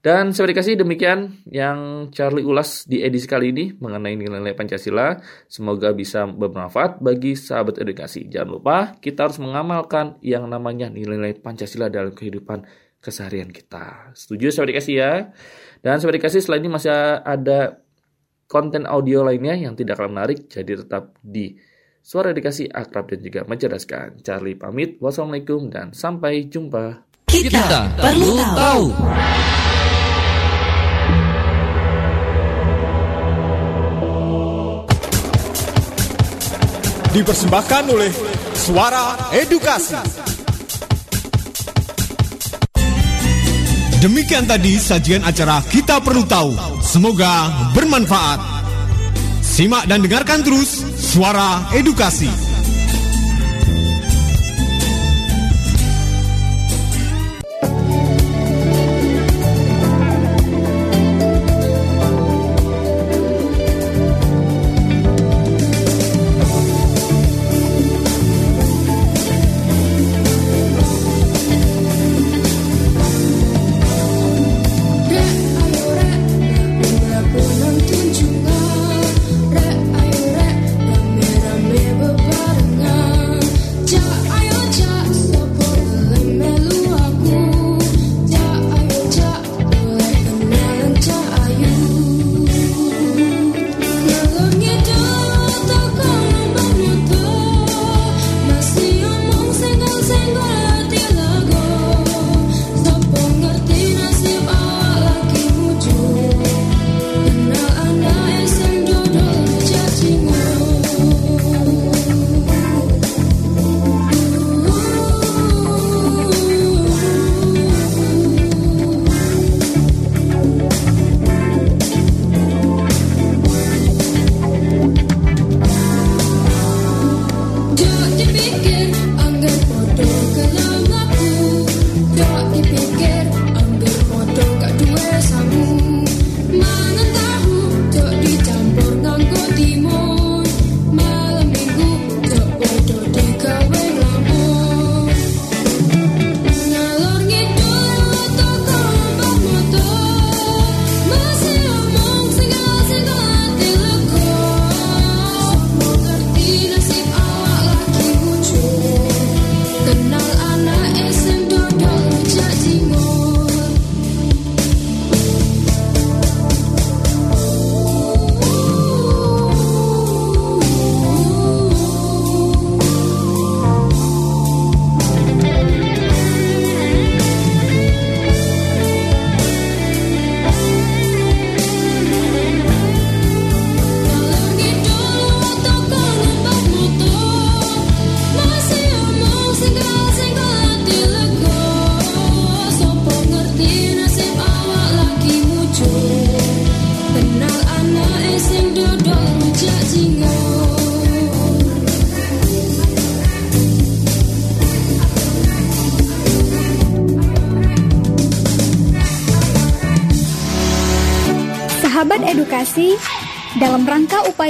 Dan 0.02 0.34
saya 0.34 0.50
dikasih 0.50 0.82
demikian 0.82 1.46
yang 1.46 2.10
Charlie 2.10 2.42
ulas 2.42 2.90
di 2.90 3.06
edisi 3.06 3.30
kali 3.30 3.54
ini 3.54 3.70
mengenai 3.70 4.18
nilai-nilai 4.18 4.58
Pancasila. 4.58 5.14
Semoga 5.46 5.94
bisa 5.94 6.26
bermanfaat 6.26 6.98
bagi 6.98 7.38
sahabat 7.38 7.78
edukasi. 7.78 8.26
Jangan 8.26 8.50
lupa 8.50 8.76
kita 8.98 9.30
harus 9.30 9.38
mengamalkan 9.38 10.18
yang 10.18 10.50
namanya 10.50 10.90
nilai-nilai 10.90 11.38
Pancasila 11.38 11.86
dalam 11.86 12.18
kehidupan 12.18 12.66
keseharian 12.98 13.54
kita. 13.54 14.10
Setuju 14.18 14.50
sobat 14.50 14.74
dikasih 14.74 14.94
ya? 14.98 15.30
Dan 15.78 16.02
sobat 16.02 16.18
dikasih 16.18 16.42
selain 16.42 16.66
ini 16.66 16.74
masih 16.74 16.90
ada 17.22 17.78
konten 18.50 18.90
audio 18.90 19.22
lainnya 19.22 19.54
yang 19.54 19.78
tidak 19.78 20.02
kalah 20.02 20.10
menarik, 20.10 20.50
jadi 20.50 20.82
tetap 20.82 21.14
di 21.22 21.54
Suara 22.02 22.34
Dikasih 22.34 22.74
Akrab 22.74 23.14
dan 23.14 23.22
juga 23.22 23.46
mencerdaskan. 23.46 24.26
Charlie 24.26 24.58
pamit, 24.58 24.98
wassalamualaikum 24.98 25.70
dan 25.70 25.94
sampai 25.94 26.50
jumpa. 26.50 27.06
Kita, 27.30 27.62
Kita 27.62 27.80
perlu 27.94 28.36
tahu. 28.58 28.86
Dipersembahkan 37.12 37.92
oleh 37.92 38.08
Suara 38.56 39.28
Edukasi. 39.36 40.00
Demikian 44.00 44.48
tadi 44.48 44.80
sajian 44.80 45.20
acara 45.20 45.60
Kita 45.68 46.00
Perlu 46.00 46.24
Tahu. 46.24 46.80
Semoga 46.80 47.52
bermanfaat. 47.76 48.40
Simak 49.44 49.84
dan 49.92 50.00
dengarkan 50.00 50.40
terus 50.40 50.80
Suara 50.96 51.68
Edukasi. 51.76 52.51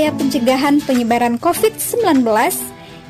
Upaya 0.03 0.18
pencegahan 0.18 0.82
penyebaran 0.82 1.38
COVID-19, 1.38 2.26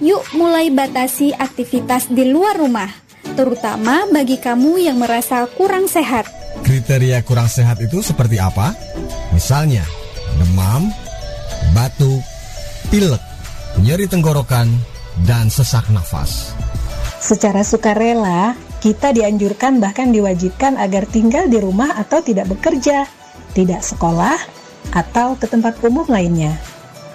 yuk 0.05 0.28
mulai 0.36 0.68
batasi 0.68 1.32
aktivitas 1.32 2.12
di 2.12 2.28
luar 2.28 2.61
rumah, 2.61 2.93
terutama 3.32 4.05
bagi 4.12 4.36
kamu 4.36 4.76
yang 4.76 5.01
merasa 5.01 5.49
kurang 5.57 5.88
sehat. 5.88 6.28
Kriteria 6.61 7.24
kurang 7.24 7.49
sehat 7.49 7.80
itu 7.80 8.05
seperti 8.05 8.36
apa? 8.36 8.76
Misalnya, 9.32 9.88
demam, 10.36 10.93
batuk, 11.72 12.20
pilek, 12.93 13.24
nyeri 13.80 14.05
tenggorokan, 14.05 14.68
dan 15.24 15.49
sesak 15.49 15.88
nafas. 15.97 16.53
Secara 17.24 17.64
sukarela, 17.64 18.53
kita 18.84 19.16
dianjurkan 19.16 19.80
bahkan 19.80 20.12
diwajibkan 20.12 20.76
agar 20.76 21.09
tinggal 21.09 21.49
di 21.49 21.57
rumah 21.57 21.97
atau 21.97 22.20
tidak 22.20 22.53
bekerja, 22.53 23.09
tidak 23.57 23.80
sekolah, 23.80 24.36
atau 24.93 25.40
ke 25.40 25.49
tempat 25.49 25.80
umum 25.80 26.05
lainnya. 26.05 26.53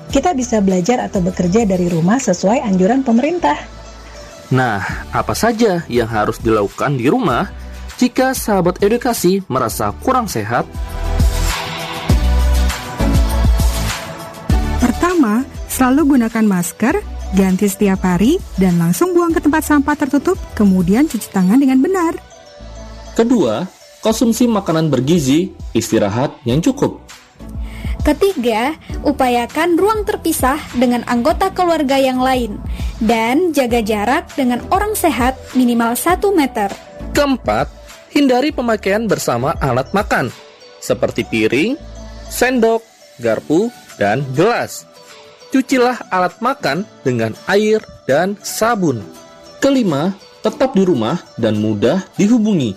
Kita 0.08 0.32
bisa 0.32 0.64
belajar 0.64 1.03
atau 1.03 1.20
bekerja 1.20 1.68
dari 1.68 1.91
rumah 1.91 2.16
sesuai 2.16 2.64
anjuran 2.64 3.03
pemerintah. 3.03 3.60
Nah, 4.47 4.80
apa 5.12 5.36
saja 5.36 5.84
yang 5.91 6.08
harus 6.08 6.39
dilakukan 6.39 6.95
di 6.95 7.12
rumah 7.12 7.51
jika 7.99 8.32
sahabat 8.32 8.80
edukasi 8.80 9.43
merasa 9.51 9.91
kurang 9.99 10.32
sehat? 10.32 10.64
Pertama, 14.80 15.43
selalu 15.68 16.16
gunakan 16.16 16.45
masker, 16.47 17.03
ganti 17.36 17.68
setiap 17.68 18.08
hari, 18.08 18.39
dan 18.55 18.80
langsung 18.80 19.12
buang 19.12 19.36
ke 19.36 19.43
tempat 19.43 19.68
sampah 19.68 19.99
tertutup, 19.99 20.39
kemudian 20.55 21.12
cuci 21.12 21.28
tangan 21.36 21.60
dengan 21.60 21.84
benar. 21.84 22.16
Kedua, 23.20 23.68
konsumsi 23.99 24.47
makanan 24.47 24.88
bergizi, 24.88 25.51
istirahat 25.76 26.32
yang 26.47 26.64
cukup. 26.64 27.07
Ketiga, 28.08 28.72
upayakan 29.03 29.76
ruang 29.76 30.08
terpisah 30.08 30.55
dengan 30.80 31.03
anggota 31.12 31.51
keluarga 31.51 31.99
yang 31.99 32.24
lain 32.24 32.55
dan 33.03 33.51
jaga 33.51 33.84
jarak 33.84 34.32
dengan 34.32 34.64
orang 34.72 34.95
sehat 34.95 35.36
minimal 35.60 35.91
1 35.91 36.24
meter. 36.32 36.72
Keempat, 37.12 37.68
hindari 38.16 38.55
pemakaian 38.55 39.12
bersama 39.12 39.51
alat 39.60 39.91
makan 39.91 40.32
seperti 40.80 41.28
piring, 41.28 41.76
sendok, 42.32 42.80
garpu, 43.20 43.68
dan 43.99 44.24
gelas. 44.39 44.88
Cucilah 45.51 45.99
alat 46.08 46.39
makan 46.39 46.88
dengan 47.03 47.36
air 47.51 47.84
dan 48.08 48.39
sabun. 48.39 49.03
Kelima, 49.60 50.16
tetap 50.47 50.72
di 50.80 50.88
rumah 50.88 51.20
dan 51.36 51.60
mudah 51.60 52.08
dihubungi. 52.16 52.72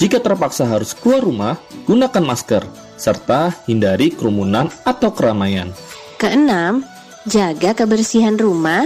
Jika 0.00 0.24
terpaksa 0.24 0.64
harus 0.64 0.96
keluar 0.96 1.20
rumah, 1.20 1.60
gunakan 1.84 2.24
masker 2.24 2.87
serta 2.98 3.54
hindari 3.64 4.12
kerumunan 4.12 4.68
atau 4.82 5.14
keramaian. 5.14 5.70
Keenam, 6.18 6.82
jaga 7.24 7.72
kebersihan 7.72 8.34
rumah 8.34 8.84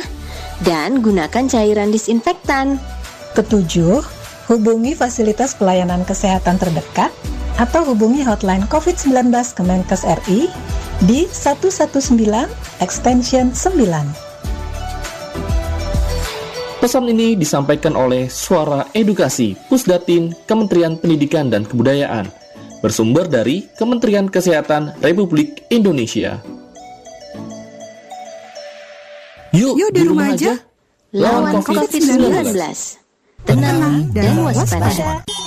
dan 0.62 1.00
gunakan 1.00 1.48
cairan 1.48 1.90
disinfektan. 1.90 2.76
Ketujuh, 3.32 4.04
hubungi 4.52 4.92
fasilitas 4.92 5.56
pelayanan 5.56 6.04
kesehatan 6.04 6.60
terdekat 6.60 7.08
atau 7.56 7.84
hubungi 7.88 8.20
hotline 8.20 8.68
COVID-19 8.68 9.32
Kemenkes 9.56 10.04
RI 10.04 10.52
di 11.08 11.24
119 11.32 12.20
extension 12.84 13.48
9. 13.50 14.32
Pesan 16.82 17.06
ini 17.06 17.38
disampaikan 17.38 17.94
oleh 17.94 18.26
Suara 18.26 18.90
Edukasi 18.90 19.54
Pusdatin 19.70 20.34
Kementerian 20.50 20.98
Pendidikan 20.98 21.46
dan 21.46 21.62
Kebudayaan 21.62 22.41
bersumber 22.82 23.30
dari 23.30 23.70
Kementerian 23.78 24.26
Kesehatan 24.26 24.98
Republik 24.98 25.62
Indonesia. 25.70 26.42
Yuk, 29.54 29.78
Yuk 29.78 29.90
di 29.94 30.02
rumah 30.02 30.34
aja. 30.34 30.58
Lawan 31.14 31.62
COVID-19. 31.62 32.50
Tenang 33.46 34.10
dan 34.10 34.34
waspada. 34.42 35.42